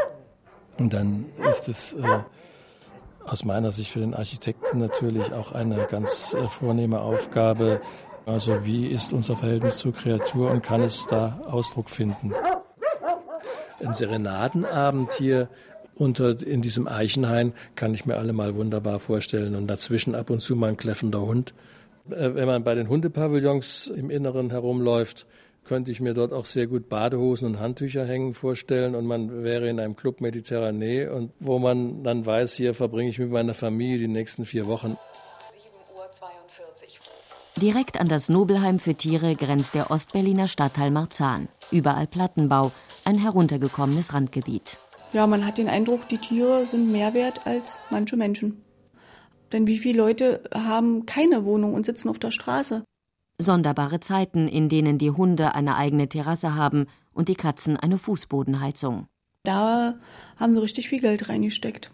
dann 0.78 1.26
ist 1.50 1.68
es 1.68 1.92
äh, 1.94 2.20
aus 3.24 3.44
meiner 3.44 3.70
Sicht 3.70 3.90
für 3.90 4.00
den 4.00 4.14
Architekten 4.14 4.78
natürlich 4.78 5.32
auch 5.32 5.52
eine 5.52 5.86
ganz 5.90 6.34
äh, 6.34 6.48
vornehme 6.48 7.00
Aufgabe. 7.00 7.80
Also 8.26 8.64
wie 8.64 8.86
ist 8.86 9.12
unser 9.12 9.36
Verhältnis 9.36 9.78
zur 9.78 9.92
Kreatur 9.92 10.50
und 10.50 10.62
kann 10.62 10.82
es 10.82 11.06
da 11.06 11.40
Ausdruck 11.46 11.90
finden? 11.90 12.32
Ein 13.84 13.94
Serenadenabend 13.94 15.12
hier 15.12 15.48
unter 15.94 16.40
in 16.40 16.62
diesem 16.62 16.88
Eichenhain 16.88 17.52
kann 17.76 17.92
ich 17.92 18.06
mir 18.06 18.16
alle 18.16 18.32
mal 18.32 18.54
wunderbar 18.56 19.00
vorstellen 19.00 19.54
und 19.54 19.66
dazwischen 19.66 20.14
ab 20.14 20.30
und 20.30 20.40
zu 20.40 20.56
mal 20.56 20.70
ein 20.70 20.76
kläffender 20.76 21.20
Hund 21.20 21.52
wenn 22.10 22.46
man 22.46 22.64
bei 22.64 22.74
den 22.74 22.88
Hundepavillons 22.88 23.88
im 23.88 24.10
Inneren 24.10 24.50
herumläuft, 24.50 25.26
könnte 25.64 25.90
ich 25.90 26.00
mir 26.00 26.14
dort 26.14 26.32
auch 26.32 26.46
sehr 26.46 26.66
gut 26.66 26.88
Badehosen 26.88 27.46
und 27.46 27.60
Handtücher 27.60 28.06
hängen 28.06 28.34
vorstellen 28.34 28.94
und 28.94 29.06
man 29.06 29.44
wäre 29.44 29.68
in 29.68 29.78
einem 29.78 29.96
Club 29.96 30.20
Mediterranee 30.20 31.06
und 31.06 31.32
wo 31.38 31.58
man 31.58 32.02
dann 32.02 32.24
weiß, 32.24 32.54
hier 32.54 32.74
verbringe 32.74 33.10
ich 33.10 33.18
mit 33.18 33.30
meiner 33.30 33.54
Familie 33.54 33.98
die 33.98 34.08
nächsten 34.08 34.44
vier 34.44 34.66
Wochen. 34.66 34.96
Direkt 37.56 38.00
an 38.00 38.08
das 38.08 38.28
Nobelheim 38.28 38.78
für 38.78 38.94
Tiere 38.94 39.34
grenzt 39.34 39.74
der 39.74 39.90
Ostberliner 39.90 40.48
Stadtteil 40.48 40.90
Marzahn. 40.90 41.48
Überall 41.70 42.06
Plattenbau, 42.06 42.72
ein 43.04 43.18
heruntergekommenes 43.18 44.14
Randgebiet. 44.14 44.78
Ja, 45.12 45.26
man 45.26 45.44
hat 45.44 45.58
den 45.58 45.68
Eindruck, 45.68 46.08
die 46.08 46.18
Tiere 46.18 46.64
sind 46.64 46.90
mehr 46.90 47.12
wert 47.12 47.46
als 47.46 47.80
manche 47.90 48.16
Menschen. 48.16 48.62
Denn 49.52 49.66
wie 49.66 49.78
viele 49.78 49.98
Leute 49.98 50.42
haben 50.54 51.06
keine 51.06 51.44
Wohnung 51.44 51.74
und 51.74 51.86
sitzen 51.86 52.08
auf 52.08 52.18
der 52.18 52.30
Straße? 52.30 52.84
Sonderbare 53.38 54.00
Zeiten, 54.00 54.48
in 54.48 54.68
denen 54.68 54.98
die 54.98 55.10
Hunde 55.10 55.54
eine 55.54 55.76
eigene 55.76 56.08
Terrasse 56.08 56.54
haben 56.54 56.86
und 57.12 57.28
die 57.28 57.34
Katzen 57.34 57.76
eine 57.76 57.98
Fußbodenheizung. 57.98 59.06
Da 59.44 59.94
haben 60.36 60.54
sie 60.54 60.60
richtig 60.60 60.88
viel 60.88 61.00
Geld 61.00 61.28
reingesteckt. 61.28 61.90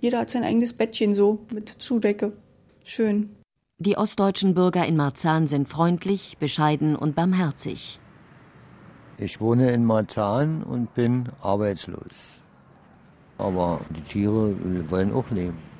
Jeder 0.00 0.20
hat 0.20 0.30
sein 0.30 0.42
eigenes 0.42 0.72
Bettchen 0.72 1.14
so 1.14 1.40
mit 1.52 1.68
Zudecke. 1.68 2.32
Schön. 2.82 3.36
Die 3.78 3.96
ostdeutschen 3.96 4.54
Bürger 4.54 4.86
in 4.86 4.96
Marzahn 4.96 5.46
sind 5.46 5.68
freundlich, 5.68 6.38
bescheiden 6.38 6.96
und 6.96 7.14
barmherzig. 7.14 8.00
Ich 9.18 9.40
wohne 9.40 9.70
in 9.70 9.84
Marzahn 9.84 10.62
und 10.62 10.94
bin 10.94 11.28
arbeitslos. 11.42 12.40
Aber 13.38 13.80
die 13.90 14.00
Tiere 14.02 14.54
wollen 14.90 15.12
auch 15.12 15.30
leben. 15.30 15.71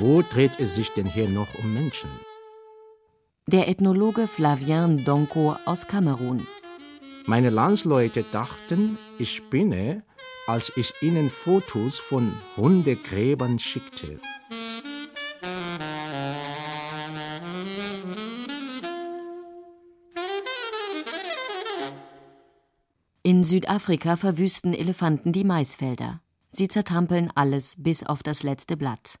Wo 0.00 0.22
dreht 0.22 0.60
es 0.60 0.76
sich 0.76 0.90
denn 0.90 1.06
hier 1.06 1.28
noch 1.28 1.48
um 1.58 1.74
Menschen? 1.74 2.08
Der 3.48 3.66
Ethnologe 3.66 4.28
Flavien 4.28 5.04
Donko 5.04 5.56
aus 5.64 5.88
Kamerun. 5.88 6.46
Meine 7.26 7.50
Landsleute 7.50 8.24
dachten, 8.30 8.96
ich 9.18 9.34
spinne, 9.34 10.04
als 10.46 10.70
ich 10.76 10.92
ihnen 11.02 11.28
Fotos 11.28 11.98
von 11.98 12.32
Hundegräbern 12.56 13.58
schickte. 13.58 14.20
In 23.24 23.42
Südafrika 23.42 24.14
verwüsten 24.14 24.74
Elefanten 24.74 25.32
die 25.32 25.42
Maisfelder. 25.42 26.20
Sie 26.52 26.68
zertrampeln 26.68 27.32
alles 27.34 27.82
bis 27.82 28.04
auf 28.04 28.22
das 28.22 28.44
letzte 28.44 28.76
Blatt. 28.76 29.18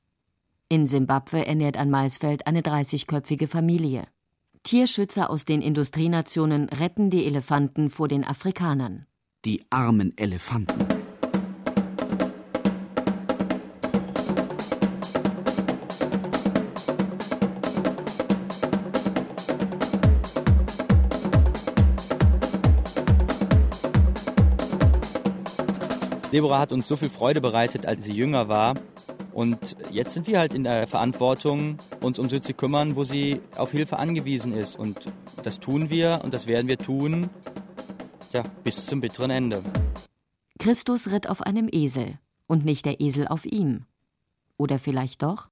In 0.70 0.86
Simbabwe 0.86 1.46
ernährt 1.46 1.78
ein 1.78 1.88
Maisfeld 1.88 2.46
eine 2.46 2.60
30-köpfige 2.60 3.48
Familie. 3.48 4.06
Tierschützer 4.64 5.30
aus 5.30 5.46
den 5.46 5.62
Industrienationen 5.62 6.68
retten 6.68 7.08
die 7.08 7.24
Elefanten 7.24 7.88
vor 7.88 8.06
den 8.06 8.22
Afrikanern. 8.22 9.06
Die 9.46 9.64
armen 9.70 10.12
Elefanten. 10.18 10.74
Deborah 26.30 26.58
hat 26.58 26.72
uns 26.72 26.86
so 26.86 26.96
viel 26.96 27.08
Freude 27.08 27.40
bereitet, 27.40 27.86
als 27.86 28.04
sie 28.04 28.12
jünger 28.12 28.48
war. 28.48 28.74
Und 29.32 29.76
jetzt 29.92 30.14
sind 30.14 30.26
wir 30.26 30.38
halt 30.38 30.54
in 30.54 30.64
der 30.64 30.86
Verantwortung, 30.86 31.78
uns 32.00 32.18
um 32.18 32.28
sie 32.28 32.40
zu 32.40 32.54
kümmern, 32.54 32.96
wo 32.96 33.04
sie 33.04 33.40
auf 33.56 33.72
Hilfe 33.72 33.98
angewiesen 33.98 34.52
ist. 34.52 34.78
Und 34.78 35.12
das 35.42 35.60
tun 35.60 35.90
wir 35.90 36.20
und 36.24 36.34
das 36.34 36.46
werden 36.46 36.68
wir 36.68 36.78
tun, 36.78 37.30
ja, 38.32 38.42
bis 38.64 38.86
zum 38.86 39.00
bitteren 39.00 39.30
Ende. 39.30 39.62
Christus 40.58 41.10
ritt 41.10 41.28
auf 41.28 41.42
einem 41.42 41.68
Esel 41.70 42.18
und 42.46 42.64
nicht 42.64 42.84
der 42.84 43.00
Esel 43.00 43.28
auf 43.28 43.46
ihm. 43.46 43.84
Oder 44.56 44.78
vielleicht 44.78 45.22
doch? 45.22 45.48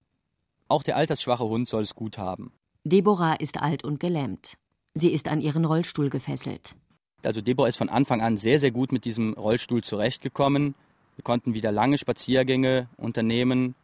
Auch 0.68 0.82
der 0.82 0.96
altersschwache 0.96 1.44
Hund 1.44 1.68
soll 1.68 1.82
es 1.82 1.94
gut 1.94 2.18
haben. 2.18 2.52
Deborah 2.84 3.34
ist 3.34 3.60
alt 3.62 3.84
und 3.84 4.00
gelähmt. 4.00 4.54
Sie 4.94 5.12
ist 5.12 5.28
an 5.28 5.40
ihren 5.40 5.64
Rollstuhl 5.64 6.10
gefesselt. 6.10 6.74
Also 7.22 7.40
Deborah 7.40 7.68
ist 7.68 7.76
von 7.76 7.88
Anfang 7.88 8.20
an 8.20 8.36
sehr, 8.36 8.58
sehr 8.58 8.70
gut 8.70 8.92
mit 8.92 9.04
diesem 9.04 9.34
Rollstuhl 9.34 9.82
zurechtgekommen. 9.82 10.74
Wir 11.16 11.22
konnten 11.22 11.54
wieder 11.54 11.72
lange 11.72 11.98
Spaziergänge 11.98 12.88
unternehmen, 12.98 13.74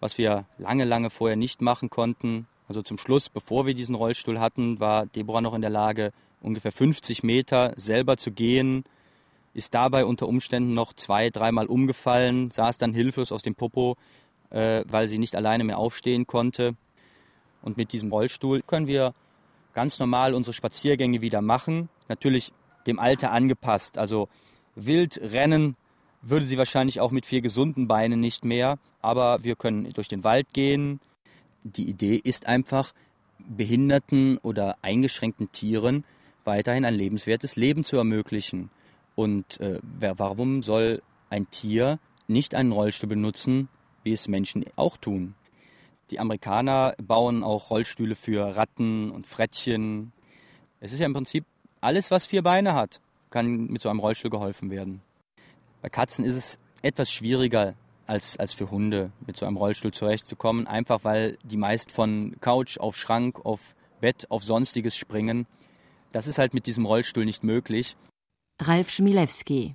was 0.00 0.16
wir 0.18 0.46
lange, 0.58 0.84
lange 0.84 1.10
vorher 1.10 1.36
nicht 1.36 1.60
machen 1.60 1.90
konnten. 1.90 2.46
Also 2.66 2.82
zum 2.82 2.98
Schluss, 2.98 3.28
bevor 3.28 3.66
wir 3.66 3.74
diesen 3.74 3.94
Rollstuhl 3.94 4.40
hatten, 4.40 4.80
war 4.80 5.06
Deborah 5.06 5.42
noch 5.42 5.54
in 5.54 5.60
der 5.60 5.70
Lage, 5.70 6.12
ungefähr 6.40 6.72
50 6.72 7.22
Meter 7.22 7.74
selber 7.76 8.16
zu 8.16 8.32
gehen, 8.32 8.84
ist 9.52 9.74
dabei 9.74 10.04
unter 10.04 10.28
Umständen 10.28 10.74
noch 10.74 10.92
zwei, 10.92 11.30
dreimal 11.30 11.66
umgefallen, 11.66 12.50
saß 12.50 12.78
dann 12.78 12.92
hilflos 12.94 13.32
aus 13.32 13.42
dem 13.42 13.54
Popo, 13.54 13.96
äh, 14.50 14.82
weil 14.88 15.08
sie 15.08 15.18
nicht 15.18 15.36
alleine 15.36 15.64
mehr 15.64 15.78
aufstehen 15.78 16.26
konnte. 16.26 16.74
Und 17.62 17.76
mit 17.76 17.92
diesem 17.92 18.10
Rollstuhl 18.12 18.62
können 18.62 18.86
wir 18.86 19.14
ganz 19.74 19.98
normal 19.98 20.34
unsere 20.34 20.54
Spaziergänge 20.54 21.20
wieder 21.20 21.42
machen. 21.42 21.88
Natürlich 22.08 22.52
dem 22.86 22.98
Alter 22.98 23.32
angepasst. 23.32 23.98
Also 23.98 24.28
wild 24.74 25.18
rennen 25.22 25.76
würde 26.22 26.46
sie 26.46 26.58
wahrscheinlich 26.58 27.00
auch 27.00 27.10
mit 27.10 27.26
vier 27.26 27.40
gesunden 27.40 27.88
Beinen 27.88 28.20
nicht 28.20 28.44
mehr. 28.44 28.78
Aber 29.02 29.44
wir 29.44 29.56
können 29.56 29.92
durch 29.92 30.08
den 30.08 30.24
Wald 30.24 30.46
gehen. 30.52 31.00
Die 31.62 31.88
Idee 31.88 32.16
ist 32.16 32.46
einfach, 32.46 32.92
behinderten 33.38 34.38
oder 34.38 34.76
eingeschränkten 34.82 35.52
Tieren 35.52 36.04
weiterhin 36.46 36.84
ein 36.84 36.94
lebenswertes 36.94 37.56
Leben 37.56 37.84
zu 37.84 37.96
ermöglichen. 37.96 38.70
Und 39.14 39.60
äh, 39.60 39.80
warum 39.82 40.62
soll 40.62 41.02
ein 41.28 41.50
Tier 41.50 41.98
nicht 42.28 42.54
einen 42.54 42.72
Rollstuhl 42.72 43.08
benutzen, 43.08 43.68
wie 44.04 44.12
es 44.12 44.28
Menschen 44.28 44.64
auch 44.76 44.96
tun? 44.96 45.34
Die 46.10 46.20
Amerikaner 46.20 46.94
bauen 47.02 47.42
auch 47.42 47.70
Rollstühle 47.70 48.14
für 48.14 48.56
Ratten 48.56 49.10
und 49.10 49.26
Frettchen. 49.26 50.12
Es 50.78 50.92
ist 50.92 51.00
ja 51.00 51.06
im 51.06 51.14
Prinzip 51.14 51.44
alles, 51.80 52.10
was 52.10 52.26
vier 52.26 52.42
Beine 52.42 52.74
hat, 52.74 53.00
kann 53.30 53.66
mit 53.66 53.82
so 53.82 53.88
einem 53.88 53.98
Rollstuhl 53.98 54.30
geholfen 54.30 54.70
werden. 54.70 55.02
Bei 55.82 55.88
Katzen 55.88 56.24
ist 56.24 56.34
es 56.34 56.58
etwas 56.82 57.10
schwieriger 57.10 57.74
als, 58.06 58.36
als 58.38 58.54
für 58.54 58.70
Hunde, 58.70 59.10
mit 59.26 59.36
so 59.36 59.46
einem 59.46 59.56
Rollstuhl 59.56 59.92
zurechtzukommen, 59.92 60.66
einfach 60.66 61.04
weil 61.04 61.38
die 61.42 61.56
meist 61.56 61.90
von 61.90 62.36
Couch 62.40 62.78
auf 62.78 62.96
Schrank, 62.96 63.44
auf 63.44 63.74
Bett, 64.00 64.30
auf 64.30 64.44
sonstiges 64.44 64.96
springen. 64.96 65.46
Das 66.12 66.26
ist 66.26 66.38
halt 66.38 66.54
mit 66.54 66.66
diesem 66.66 66.86
Rollstuhl 66.86 67.24
nicht 67.24 67.42
möglich. 67.42 67.96
Ralf 68.60 68.90
Schmilewski, 68.90 69.74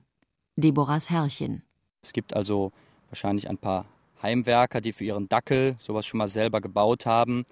Deborahs 0.56 1.10
Herrchen. 1.10 1.64
Es 2.02 2.14
gibt 2.14 2.34
also 2.36 2.72
wahrscheinlich 3.10 3.50
ein 3.50 3.58
paar 3.58 3.86
Heimwerker, 4.22 4.82
die 4.82 4.94
für 4.94 5.04
ihren 5.04 5.28
Dackel 5.28 5.76
sowas 5.80 6.06
schon 6.06 6.18
mal 6.18 6.28
selber 6.28 6.62
gebaut 6.62 7.06
haben. 7.06 7.46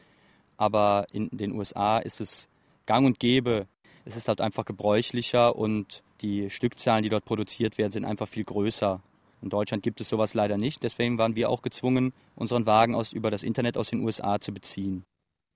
Aber 0.57 1.05
in 1.11 1.29
den 1.31 1.51
USA 1.53 1.99
ist 1.99 2.21
es 2.21 2.47
gang 2.85 3.05
und 3.05 3.19
gäbe. 3.19 3.67
Es 4.05 4.15
ist 4.15 4.27
halt 4.27 4.41
einfach 4.41 4.65
gebräuchlicher 4.65 5.55
und 5.55 6.03
die 6.21 6.49
Stückzahlen, 6.49 7.03
die 7.03 7.09
dort 7.09 7.25
produziert 7.25 7.77
werden, 7.77 7.91
sind 7.91 8.05
einfach 8.05 8.27
viel 8.27 8.43
größer. 8.43 9.01
In 9.41 9.49
Deutschland 9.49 9.83
gibt 9.83 10.01
es 10.01 10.09
sowas 10.09 10.33
leider 10.33 10.57
nicht. 10.57 10.83
Deswegen 10.83 11.17
waren 11.17 11.35
wir 11.35 11.49
auch 11.49 11.61
gezwungen, 11.61 12.13
unseren 12.35 12.65
Wagen 12.65 12.95
aus, 12.95 13.13
über 13.13 13.31
das 13.31 13.43
Internet 13.43 13.77
aus 13.77 13.89
den 13.89 14.01
USA 14.01 14.39
zu 14.39 14.53
beziehen. 14.53 15.03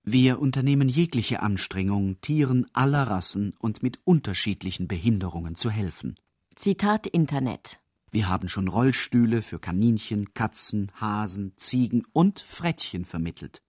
Wir 0.05 0.39
unternehmen 0.39 0.89
jegliche 0.89 1.41
Anstrengung, 1.41 2.19
Tieren 2.19 2.67
aller 2.73 3.03
Rassen 3.03 3.53
und 3.59 3.83
mit 3.83 3.99
unterschiedlichen 4.03 4.87
Behinderungen 4.87 5.55
zu 5.55 5.69
helfen. 5.69 6.17
Zitat 6.55 7.07
Internet. 7.07 7.79
Wir 8.11 8.27
haben 8.27 8.47
schon 8.47 8.67
Rollstühle 8.67 9.41
für 9.41 9.59
Kaninchen, 9.59 10.33
Katzen, 10.33 10.91
Hasen, 10.99 11.53
Ziegen 11.55 12.03
und 12.13 12.41
Frettchen 12.41 13.05
vermittelt. 13.05 13.61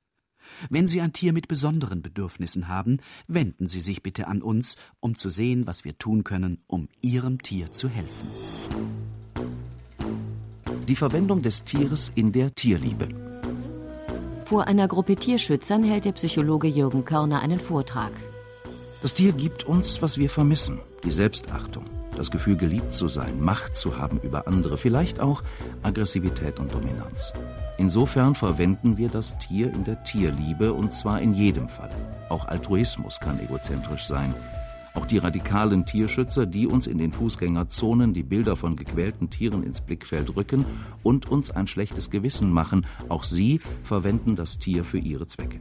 Wenn 0.70 0.87
Sie 0.87 1.00
ein 1.00 1.12
Tier 1.12 1.33
mit 1.33 1.48
besonderen 1.48 2.02
Bedürfnissen 2.02 2.68
haben, 2.68 2.98
wenden 3.26 3.66
Sie 3.66 3.80
sich 3.80 4.02
bitte 4.02 4.26
an 4.28 4.42
uns, 4.42 4.76
um 5.00 5.16
zu 5.16 5.30
sehen, 5.30 5.66
was 5.66 5.85
wir 5.85 5.98
tun 5.98 6.24
können, 6.24 6.59
um 6.66 6.88
Ihrem 7.00 7.42
Tier 7.42 7.72
zu 7.72 7.88
helfen. 7.88 8.28
Die 10.88 10.96
Verwendung 10.96 11.42
des 11.42 11.64
Tieres 11.64 12.12
in 12.14 12.33
der 12.33 12.54
Tierliebe. 12.54 13.09
Vor 14.44 14.66
einer 14.66 14.88
Gruppe 14.88 15.16
Tierschützern 15.16 15.83
hält 15.83 16.04
der 16.04 16.12
Psychologe 16.12 16.68
Jürgen 16.68 17.04
Körner 17.04 17.40
einen 17.40 17.59
Vortrag. 17.59 18.12
Das 19.00 19.14
Tier 19.14 19.33
gibt 19.33 19.64
uns, 19.64 20.02
was 20.02 20.18
wir 20.18 20.30
vermissen, 20.30 20.78
die 21.04 21.11
Selbstachtung, 21.11 21.85
das 22.14 22.31
Gefühl, 22.31 22.57
geliebt 22.57 22.94
zu 22.94 23.09
sein, 23.09 23.40
Macht 23.40 23.77
zu 23.77 23.98
haben 23.98 24.20
über 24.22 24.46
andere, 24.46 24.79
vielleicht 24.79 25.20
auch 25.20 25.42
Aggressivität 25.83 26.59
und 26.59 26.72
Dominanz. 26.72 27.33
Insofern 27.77 28.35
verwenden 28.35 28.96
wir 28.96 29.09
das 29.09 29.38
Tier 29.38 29.72
in 29.72 29.85
der 29.85 30.03
Tierliebe 30.05 30.72
und 30.72 30.92
zwar 30.92 31.20
in 31.20 31.33
jedem 31.33 31.68
Fall. 31.68 31.90
Auch 32.29 32.46
Altruismus 32.46 33.18
kann 33.20 33.40
egozentrisch 33.40 34.07
sein. 34.07 34.35
Auch 34.94 35.07
die 35.07 35.18
radikalen 35.18 35.87
Tierschützer, 35.87 36.46
die 36.46 36.68
uns 36.68 36.87
in 36.87 36.98
den 36.98 37.12
Fußgängerzonen 37.12 38.14
die 38.14 38.22
Bilder 38.22 38.54
von 38.54 38.76
gequälten 38.76 39.28
Tieren 39.28 39.64
ins 39.64 39.80
Blickfeld 39.80 40.37
rücken 40.37 40.64
und 41.02 41.28
uns 41.28 41.50
ein 41.50 41.66
schlechtes 41.66 42.11
Gewissen 42.11 42.50
machen, 42.50 42.87
auch 43.09 43.24
sie 43.24 43.61
verwenden 43.83 44.37
das 44.37 44.59
Tier 44.59 44.85
für 44.85 44.98
ihre 44.98 45.26
Zwecke. 45.26 45.61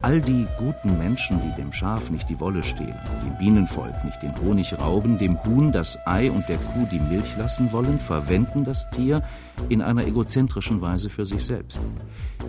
All 0.00 0.20
die 0.20 0.46
guten 0.58 0.98
Menschen, 0.98 1.40
die 1.42 1.60
dem 1.60 1.72
Schaf 1.72 2.10
nicht 2.10 2.28
die 2.28 2.40
Wolle 2.40 2.62
stehlen, 2.62 2.98
dem 3.24 3.38
Bienenvolk 3.38 4.04
nicht 4.04 4.20
den 4.22 4.34
Honig 4.40 4.78
rauben, 4.78 5.18
dem 5.18 5.42
Huhn 5.44 5.72
das 5.72 5.98
Ei 6.06 6.30
und 6.30 6.48
der 6.48 6.56
Kuh 6.56 6.86
die 6.90 6.98
Milch 6.98 7.36
lassen 7.36 7.70
wollen, 7.70 7.98
verwenden 7.98 8.64
das 8.64 8.88
Tier 8.90 9.22
in 9.68 9.80
einer 9.80 10.06
egozentrischen 10.06 10.80
Weise 10.80 11.08
für 11.08 11.26
sich 11.26 11.44
selbst. 11.44 11.78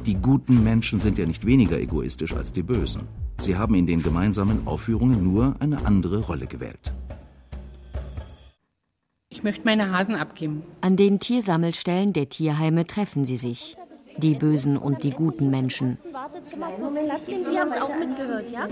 Die 0.06 0.16
guten 0.16 0.64
Menschen 0.64 1.00
sind 1.00 1.18
ja 1.18 1.26
nicht 1.26 1.46
weniger 1.46 1.78
egoistisch 1.78 2.34
als 2.34 2.54
die 2.54 2.64
Bösen. 2.64 3.02
Sie 3.42 3.58
haben 3.58 3.74
in 3.74 3.88
den 3.88 4.04
gemeinsamen 4.04 4.68
Aufführungen 4.68 5.24
nur 5.24 5.56
eine 5.60 5.84
andere 5.86 6.20
Rolle 6.20 6.46
gewählt. 6.46 6.94
Ich 9.30 9.42
möchte 9.42 9.66
meine 9.66 9.92
Hasen 9.92 10.16
abgeben. 10.16 10.62
An 10.82 10.96
den 10.96 11.20
Tiersammelstellen 11.20 12.14
der 12.14 12.30
Tierheime 12.30 12.86
treffen 12.86 13.26
sie 13.26 13.38
sich. 13.38 13.78
Die 14.18 14.36
bösen 14.36 14.78
und 14.78 15.02
die 15.04 15.10
guten 15.10 15.50
Menschen. 15.50 15.98
Sie 16.04 17.60
haben 17.60 17.72
es 17.72 17.82
auch 17.82 17.98
mitgehört, 17.98 18.52
ja? 18.52 18.68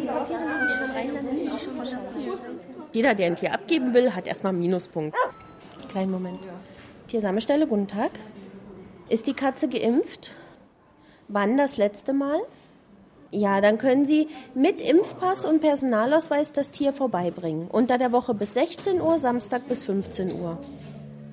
Jeder, 2.93 3.15
der 3.15 3.27
ein 3.27 3.35
Tier 3.35 3.53
abgeben 3.53 3.93
will, 3.95 4.13
hat 4.13 4.27
erstmal 4.27 4.51
einen 4.51 4.61
Minuspunkt. 4.61 5.17
Kleinen 5.87 6.11
Moment. 6.11 6.41
Tiersammelstelle, 7.07 7.65
guten 7.65 7.87
Tag. 7.87 8.11
Ist 9.07 9.25
die 9.25 9.33
Katze 9.33 9.67
geimpft? 9.67 10.35
Wann 11.27 11.57
das 11.57 11.77
letzte 11.77 12.13
Mal? 12.13 12.39
Ja, 13.31 13.61
dann 13.61 13.77
können 13.77 14.05
Sie 14.05 14.27
mit 14.55 14.81
Impfpass 14.81 15.45
und 15.45 15.61
Personalausweis 15.61 16.51
das 16.51 16.71
Tier 16.71 16.93
vorbeibringen. 16.93 17.67
Unter 17.67 17.97
der 17.99 18.11
Woche 18.11 18.33
bis 18.33 18.55
16 18.55 19.01
Uhr, 19.01 19.19
Samstag 19.19 19.67
bis 19.67 19.83
15 19.83 20.33
Uhr. 20.41 20.57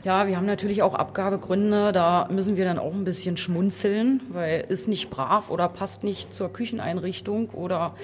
Ja, 0.06 0.28
wir 0.28 0.36
haben 0.36 0.46
natürlich 0.46 0.84
auch 0.84 0.94
Abgabegründe. 0.94 1.90
Da 1.90 2.28
müssen 2.30 2.56
wir 2.56 2.64
dann 2.64 2.78
auch 2.78 2.92
ein 2.92 3.04
bisschen 3.04 3.36
schmunzeln, 3.36 4.20
weil 4.28 4.64
ist 4.68 4.86
nicht 4.86 5.10
brav 5.10 5.50
oder 5.50 5.68
passt 5.68 6.04
nicht 6.04 6.32
zur 6.32 6.52
Kücheneinrichtung 6.52 7.50
oder 7.50 7.96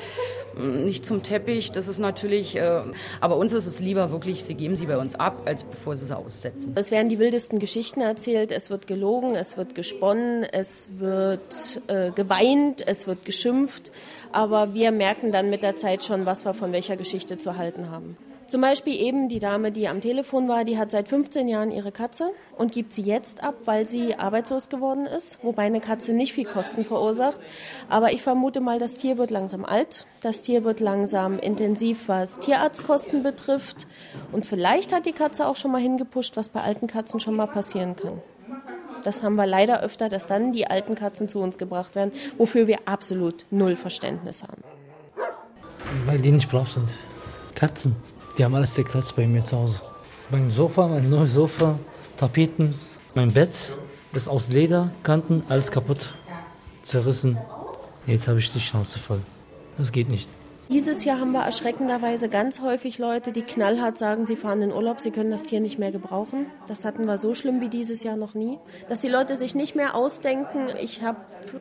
mm, 0.57 0.85
nicht 0.85 1.07
zum 1.07 1.23
Teppich. 1.23 1.71
Das 1.71 1.87
ist 1.87 2.01
natürlich, 2.01 2.57
äh, 2.57 2.83
aber 3.21 3.37
uns 3.37 3.53
ist 3.53 3.69
es 3.69 3.79
lieber 3.79 4.11
wirklich, 4.11 4.43
sie 4.43 4.55
geben 4.55 4.75
sie 4.75 4.87
bei 4.87 4.99
uns 4.99 5.15
ab, 5.15 5.43
als 5.45 5.63
bevor 5.63 5.95
sie 5.95 6.07
sie 6.07 6.17
aussetzen. 6.17 6.73
Es 6.75 6.91
werden 6.91 7.09
die 7.09 7.21
wildesten 7.21 7.61
Geschichten 7.61 8.01
erzählt, 8.01 8.51
es 8.51 8.69
wird 8.69 8.89
gelogen, 8.89 9.37
es 9.37 9.57
wird 9.57 9.77
gesponnen, 9.77 10.43
es 10.43 10.91
wird 10.99 11.83
äh, 11.87 12.11
geweint, 12.11 12.85
es 12.85 13.07
wird 13.07 13.25
geschimpft. 13.25 13.93
Aber 14.33 14.75
wir 14.75 14.91
merken 14.91 15.31
dann 15.31 15.51
mit 15.51 15.63
der 15.63 15.77
Zeit 15.77 16.03
schon, 16.03 16.27
was 16.27 16.45
wir 16.45 16.53
von 16.53 16.73
welcher 16.73 16.97
Geschichte 16.97 17.39
zu 17.39 17.57
halten 17.57 17.93
haben. 17.93 18.17
Zum 18.53 18.61
Beispiel 18.61 19.01
eben 19.01 19.31
die 19.31 19.39
Dame, 19.39 19.73
die 19.73 19.89
am 19.89 20.03
Telefon 20.03 20.47
war, 20.47 20.65
die 20.65 20.77
hat 20.77 20.91
seit 20.91 21.09
15 21.09 21.49
Jahren 21.49 21.71
ihre 21.71 21.91
Katze 21.91 22.33
und 22.59 22.71
gibt 22.71 22.93
sie 22.93 23.01
jetzt 23.01 23.43
ab, 23.43 23.55
weil 23.65 23.87
sie 23.87 24.17
arbeitslos 24.17 24.69
geworden 24.69 25.07
ist, 25.07 25.43
wobei 25.43 25.63
eine 25.63 25.81
Katze 25.81 26.13
nicht 26.13 26.35
viel 26.35 26.45
Kosten 26.45 26.85
verursacht. 26.85 27.41
Aber 27.89 28.13
ich 28.13 28.23
vermute 28.23 28.61
mal, 28.61 28.79
das 28.79 28.97
Tier 28.97 29.17
wird 29.17 29.31
langsam 29.31 29.65
alt, 29.65 30.07
das 30.21 30.43
Tier 30.43 30.65
wird 30.65 30.81
langsam 30.81 31.39
intensiv, 31.39 32.09
was 32.09 32.41
Tierarztkosten 32.41 33.23
betrifft. 33.23 33.87
Und 34.33 34.45
vielleicht 34.45 34.95
hat 34.95 35.07
die 35.07 35.13
Katze 35.13 35.49
auch 35.49 35.57
schon 35.57 35.73
mal 35.73 35.81
hingepusht, 35.81 36.37
was 36.37 36.51
bei 36.51 36.61
alten 36.61 36.89
Katzen 36.89 37.21
schon 37.21 37.37
mal 37.37 37.47
passieren 37.47 37.97
kann. 37.97 38.21
Das 39.03 39.23
haben 39.23 39.37
wir 39.37 39.47
leider 39.47 39.81
öfter, 39.81 40.11
dass 40.11 40.27
dann 40.27 40.53
die 40.53 40.67
alten 40.67 40.95
Katzen 40.95 41.27
zu 41.27 41.39
uns 41.39 41.57
gebracht 41.57 41.95
werden, 41.95 42.13
wofür 42.37 42.67
wir 42.67 42.81
absolut 42.85 43.47
null 43.51 43.77
Verständnis 43.77 44.43
haben. 44.43 44.63
Weil 46.05 46.19
die 46.19 46.33
nicht 46.33 46.51
brav 46.51 46.71
sind. 46.71 46.91
Katzen. 47.55 47.97
Die 48.39 48.45
haben 48.45 48.55
alles 48.55 48.75
zerkratzt 48.75 49.15
bei 49.15 49.27
mir 49.27 49.45
zu 49.45 49.57
Hause. 49.57 49.83
Mein 50.31 50.51
Sofa, 50.51 50.89
mein 50.89 51.09
neues 51.09 51.35
Sofa, 51.35 51.79
Tapeten, 52.17 52.75
mein 53.15 53.33
Bett 53.33 53.75
ist 54.15 54.29
aus 54.29 54.49
Leder, 54.49 54.91
Kanten, 55.03 55.43
alles 55.49 55.71
kaputt, 55.71 56.15
zerrissen. 56.83 57.37
Jetzt 58.07 58.29
habe 58.29 58.39
ich 58.39 58.53
die 58.53 58.61
Schnauze 58.61 58.99
voll. 58.99 59.21
Das 59.77 59.93
geht 59.93 60.09
nicht. 60.09 60.29
Dieses 60.73 61.05
Jahr 61.05 61.21
haben 61.21 61.33
wir 61.33 61.43
erschreckenderweise 61.43 62.31
ganz 62.31 62.63
häufig 62.63 62.99
Leute, 62.99 63.31
die 63.31 63.43
knallhart 63.43 63.99
sagen, 63.99 64.25
sie 64.25 64.37
fahren 64.37 64.63
in 64.63 64.73
Urlaub, 64.73 65.03
sie 65.03 65.11
können 65.11 65.31
das 65.31 65.45
Tier 65.45 65.61
nicht 65.61 65.79
mehr 65.79 65.93
gebrauchen. 65.93 66.47
Das 66.67 66.87
hatten 66.87 67.05
wir 67.05 67.19
so 67.19 67.35
schlimm 67.35 67.61
wie 67.61 67.69
dieses 67.69 68.03
Jahr 68.03 68.17
noch 68.17 68.33
nie. 68.33 68.59
Dass 68.89 69.01
die 69.01 69.09
Leute 69.09 69.37
sich 69.37 69.55
nicht 69.55 69.77
mehr 69.77 69.95
ausdenken, 69.95 70.69
ich 70.83 71.03
habe 71.03 71.19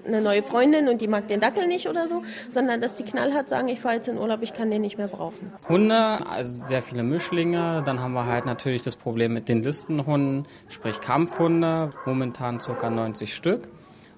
eine 0.07 0.21
neue 0.21 0.43
Freundin 0.43 0.87
und 0.87 1.01
die 1.01 1.09
mag 1.09 1.27
den 1.27 1.41
Dackel 1.41 1.67
nicht 1.67 1.89
oder 1.89 2.07
so, 2.07 2.21
sondern 2.47 2.79
dass 2.79 2.95
die 2.95 3.03
knallhart 3.03 3.49
sagen, 3.49 3.67
ich 3.67 3.81
fahre 3.81 3.95
jetzt 3.95 4.07
in 4.07 4.17
Urlaub, 4.17 4.43
ich 4.43 4.53
kann 4.53 4.71
den 4.71 4.81
nicht 4.81 4.97
mehr 4.97 5.09
brauchen. 5.09 5.51
Hunde, 5.67 6.25
also 6.25 6.63
sehr 6.63 6.81
viele 6.81 7.03
Mischlinge. 7.03 7.83
Dann 7.85 7.99
haben 7.99 8.13
wir 8.13 8.27
halt 8.27 8.45
natürlich 8.45 8.81
das 8.81 8.95
Problem 8.95 9.33
mit 9.33 9.49
den 9.49 9.61
Listenhunden, 9.61 10.47
sprich 10.69 11.01
Kampfhunde, 11.01 11.91
momentan 12.05 12.59
ca. 12.59 12.89
90 12.89 13.35
Stück. 13.35 13.67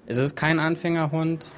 Es 0.05 0.17
ist 0.17 0.35
kein 0.35 0.59
Anfängerhund. 0.59 1.51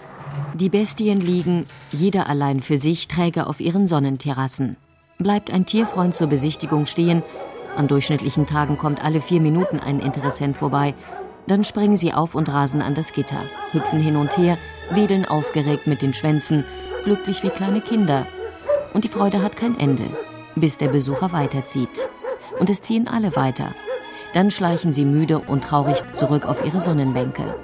Die 0.54 0.70
Bestien 0.70 1.20
liegen, 1.20 1.66
jeder 1.92 2.30
allein 2.30 2.62
für 2.62 2.78
sich, 2.78 3.08
träge 3.08 3.48
auf 3.48 3.60
ihren 3.60 3.88
Sonnenterrassen. 3.88 4.78
Bleibt 5.18 5.52
ein 5.52 5.66
Tierfreund 5.66 6.16
zur 6.16 6.28
Besichtigung 6.28 6.86
stehen, 6.86 7.24
an 7.76 7.88
durchschnittlichen 7.88 8.46
Tagen 8.46 8.78
kommt 8.78 9.04
alle 9.04 9.20
vier 9.20 9.42
Minuten 9.42 9.80
ein 9.80 10.00
Interessent 10.00 10.56
vorbei, 10.56 10.94
dann 11.48 11.64
springen 11.64 11.98
sie 11.98 12.14
auf 12.14 12.36
und 12.36 12.52
rasen 12.52 12.82
an 12.82 12.96
das 12.96 13.14
Gitter, 13.14 13.42
hüpfen 13.72 14.00
hin 14.00 14.16
und 14.16 14.38
her, 14.38 14.58
wedeln 14.92 15.26
aufgeregt 15.26 15.88
mit 15.88 16.02
den 16.02 16.14
Schwänzen, 16.14 16.64
glücklich 17.04 17.44
wie 17.44 17.50
kleine 17.50 17.82
Kinder. 17.82 18.26
Und 18.94 19.04
die 19.04 19.10
Freude 19.10 19.42
hat 19.42 19.58
kein 19.58 19.78
Ende, 19.80 20.06
bis 20.56 20.78
der 20.78 20.88
Besucher 20.88 21.32
weiterzieht. 21.34 22.10
Und 22.60 22.70
es 22.70 22.82
ziehen 22.82 23.08
alle 23.08 23.36
weiter. 23.36 23.74
Dann 24.34 24.52
schleichen 24.52 24.94
sie 24.94 25.06
müde 25.06 25.40
und 25.40 25.64
traurig 25.64 25.98
zurück 26.14 26.46
auf 26.46 26.66
ihre 26.66 26.82
Sonnenbänke. 26.82 27.56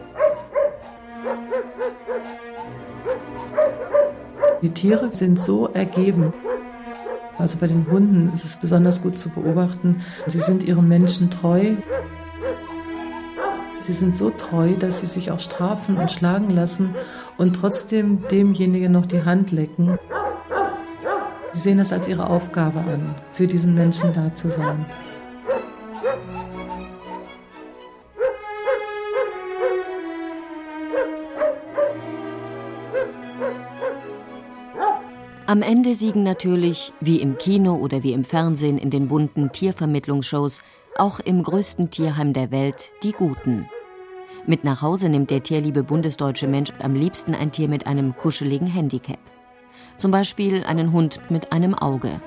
Die 4.62 4.70
Tiere 4.70 5.10
sind 5.14 5.40
so 5.40 5.68
ergeben. 5.68 6.34
Also 7.38 7.58
bei 7.58 7.68
den 7.68 7.88
Hunden 7.90 8.32
ist 8.34 8.46
es 8.46 8.56
besonders 8.56 9.02
gut 9.02 9.18
zu 9.18 9.30
beobachten. 9.30 10.04
Sie 10.28 10.40
sind 10.40 10.64
ihren 10.64 10.88
Menschen 10.88 11.32
treu. 11.32 11.72
Sie 13.82 13.94
sind 13.94 14.16
so 14.16 14.30
treu, 14.30 14.74
dass 14.78 15.00
sie 15.00 15.08
sich 15.08 15.32
auch 15.32 15.40
strafen 15.40 15.98
und 15.98 16.12
schlagen 16.12 16.52
lassen 16.52 16.94
und 17.38 17.56
trotzdem 17.56 18.22
demjenigen 18.30 18.92
noch 18.92 19.08
die 19.08 19.24
Hand 19.24 19.52
lecken. 19.52 19.98
Sie 21.52 21.60
sehen 21.60 21.80
es 21.80 21.92
als 21.92 22.08
ihre 22.08 22.30
Aufgabe 22.30 22.80
an, 22.80 23.16
für 23.34 23.48
diesen 23.48 23.74
Menschen 23.74 24.14
da 24.14 24.34
zu 24.34 24.52
sein. 24.52 24.86
Am 35.52 35.64
Ende 35.64 35.96
siegen 35.96 36.24
natürlich, 36.24 36.94
wie 37.02 37.20
im 37.20 37.38
Kino 37.38 37.76
oder 37.76 38.04
wie 38.04 38.14
im 38.14 38.24
Fernsehen 38.24 38.78
in 38.78 38.90
den 38.90 39.10
bunten 39.10 39.52
Tiervermittlungsshows, 39.52 40.62
auch 40.98 41.20
im 41.20 41.44
größten 41.44 41.90
Tierheim 41.90 42.32
der 42.32 42.52
Welt 42.52 42.90
die 43.04 43.12
Guten. 43.12 43.68
Mit 44.48 44.64
nach 44.64 44.82
Hause 44.82 45.10
nimmt 45.10 45.30
der 45.30 45.44
tierliebe 45.44 45.84
bundesdeutsche 45.84 46.48
Mensch 46.48 46.72
am 46.80 46.96
liebsten 46.96 47.36
ein 47.36 47.52
Tier 47.52 47.68
mit 47.68 47.86
einem 47.86 48.16
kuscheligen 48.16 48.66
Handicap. 48.66 49.20
Zum 49.98 50.12
Beispiel 50.12 50.64
einen 50.64 50.94
Hund 50.94 51.20
mit 51.30 51.52
einem 51.52 51.76
Auge. 51.76 52.22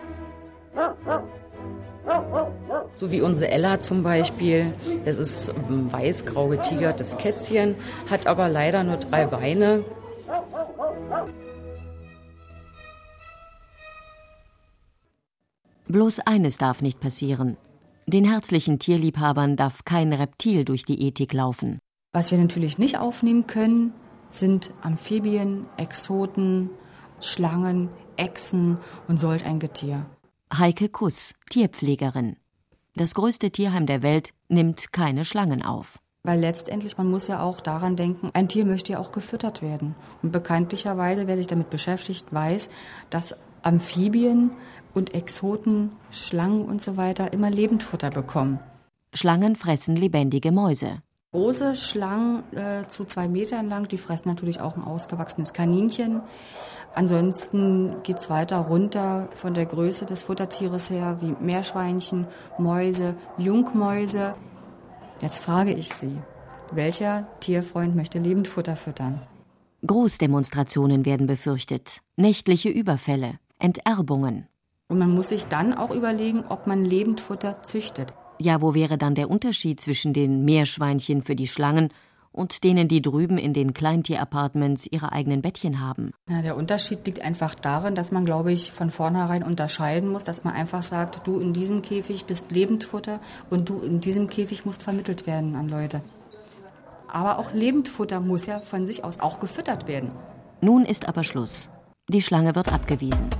So 2.94 3.10
wie 3.10 3.22
unsere 3.22 3.50
Ella 3.50 3.80
zum 3.80 4.02
Beispiel. 4.02 4.74
Das 5.06 5.16
ist 5.16 5.48
ein 5.48 5.90
weiß-grau 5.90 6.48
getigertes 6.48 7.16
Kätzchen, 7.16 7.76
hat 8.10 8.26
aber 8.26 8.50
leider 8.50 8.84
nur 8.84 8.98
drei 8.98 9.24
Beine. 9.24 9.82
Bloß 15.86 16.20
eines 16.20 16.58
darf 16.58 16.82
nicht 16.82 17.00
passieren. 17.00 17.56
Den 18.06 18.24
herzlichen 18.24 18.78
Tierliebhabern 18.78 19.56
darf 19.56 19.84
kein 19.84 20.12
Reptil 20.12 20.64
durch 20.64 20.84
die 20.84 21.00
Ethik 21.00 21.32
laufen. 21.32 21.78
Was 22.12 22.30
wir 22.30 22.38
natürlich 22.38 22.78
nicht 22.78 22.98
aufnehmen 22.98 23.46
können, 23.46 23.92
sind 24.30 24.72
Amphibien, 24.82 25.66
Exoten, 25.76 26.70
Schlangen, 27.20 27.88
Echsen 28.16 28.78
und 29.08 29.18
solch 29.18 29.44
ein 29.44 29.58
Getier. 29.58 30.06
Heike 30.56 30.88
Kuss, 30.88 31.34
Tierpflegerin. 31.50 32.36
Das 32.94 33.14
größte 33.14 33.50
Tierheim 33.50 33.86
der 33.86 34.02
Welt 34.02 34.30
nimmt 34.48 34.92
keine 34.92 35.24
Schlangen 35.24 35.62
auf. 35.62 35.98
Weil 36.22 36.40
letztendlich, 36.40 36.96
man 36.96 37.10
muss 37.10 37.26
ja 37.26 37.42
auch 37.42 37.60
daran 37.60 37.96
denken, 37.96 38.30
ein 38.32 38.48
Tier 38.48 38.64
möchte 38.64 38.92
ja 38.92 38.98
auch 38.98 39.12
gefüttert 39.12 39.60
werden. 39.60 39.94
Und 40.22 40.32
bekanntlicherweise, 40.32 41.26
wer 41.26 41.36
sich 41.36 41.46
damit 41.46 41.70
beschäftigt, 41.70 42.32
weiß, 42.32 42.70
dass 43.10 43.36
Amphibien 43.62 44.52
und 44.94 45.14
Exoten, 45.14 45.92
Schlangen 46.10 46.64
und 46.64 46.82
so 46.82 46.96
weiter 46.96 47.32
immer 47.32 47.50
Lebendfutter 47.50 48.10
bekommen. 48.10 48.58
Schlangen 49.12 49.56
fressen 49.56 49.96
lebendige 49.96 50.52
Mäuse. 50.52 51.02
Große 51.32 51.74
Schlangen 51.74 52.44
äh, 52.54 52.86
zu 52.88 53.04
zwei 53.04 53.26
Metern 53.26 53.68
lang, 53.68 53.88
die 53.88 53.98
fressen 53.98 54.28
natürlich 54.28 54.60
auch 54.60 54.76
ein 54.76 54.84
ausgewachsenes 54.84 55.52
Kaninchen. 55.52 56.20
Ansonsten 56.94 57.96
geht 58.04 58.18
es 58.18 58.30
weiter 58.30 58.58
runter 58.58 59.28
von 59.34 59.52
der 59.52 59.66
Größe 59.66 60.06
des 60.06 60.22
Futtertieres 60.22 60.90
her, 60.90 61.18
wie 61.20 61.34
Meerschweinchen, 61.44 62.28
Mäuse, 62.56 63.16
Jungmäuse. 63.36 64.34
Jetzt 65.20 65.40
frage 65.40 65.72
ich 65.72 65.92
Sie, 65.92 66.16
welcher 66.70 67.26
Tierfreund 67.40 67.96
möchte 67.96 68.20
Lebendfutter 68.20 68.76
füttern? 68.76 69.20
Großdemonstrationen 69.84 71.04
werden 71.04 71.26
befürchtet, 71.26 72.00
nächtliche 72.16 72.68
Überfälle, 72.68 73.40
Enterbungen. 73.58 74.46
Und 74.88 74.98
man 74.98 75.10
muss 75.10 75.30
sich 75.30 75.46
dann 75.46 75.72
auch 75.72 75.90
überlegen, 75.90 76.44
ob 76.48 76.66
man 76.66 76.84
Lebendfutter 76.84 77.62
züchtet. 77.62 78.14
Ja, 78.38 78.60
wo 78.60 78.74
wäre 78.74 78.98
dann 78.98 79.14
der 79.14 79.30
Unterschied 79.30 79.80
zwischen 79.80 80.12
den 80.12 80.44
Meerschweinchen 80.44 81.22
für 81.22 81.36
die 81.36 81.46
Schlangen 81.46 81.90
und 82.32 82.64
denen, 82.64 82.88
die 82.88 83.00
drüben 83.00 83.38
in 83.38 83.54
den 83.54 83.72
Kleintierappartements 83.72 84.88
ihre 84.90 85.12
eigenen 85.12 85.40
Bettchen 85.40 85.80
haben? 85.80 86.10
Ja, 86.28 86.42
der 86.42 86.56
Unterschied 86.56 87.06
liegt 87.06 87.20
einfach 87.20 87.54
darin, 87.54 87.94
dass 87.94 88.10
man, 88.10 88.24
glaube 88.24 88.52
ich, 88.52 88.72
von 88.72 88.90
vornherein 88.90 89.44
unterscheiden 89.44 90.10
muss, 90.10 90.24
dass 90.24 90.42
man 90.42 90.52
einfach 90.52 90.82
sagt, 90.82 91.26
du 91.26 91.38
in 91.38 91.52
diesem 91.52 91.80
Käfig 91.80 92.24
bist 92.24 92.50
Lebendfutter 92.50 93.20
und 93.50 93.68
du 93.68 93.80
in 93.80 94.00
diesem 94.00 94.28
Käfig 94.28 94.66
musst 94.66 94.82
vermittelt 94.82 95.26
werden 95.26 95.54
an 95.54 95.68
Leute. 95.68 96.02
Aber 97.06 97.38
auch 97.38 97.52
Lebendfutter 97.52 98.18
muss 98.20 98.46
ja 98.46 98.58
von 98.58 98.86
sich 98.86 99.04
aus 99.04 99.20
auch 99.20 99.38
gefüttert 99.38 99.86
werden. 99.86 100.10
Nun 100.60 100.84
ist 100.84 101.06
aber 101.06 101.22
Schluss. 101.22 101.70
Die 102.08 102.20
Schlange 102.20 102.56
wird 102.56 102.72
abgewiesen. 102.72 103.30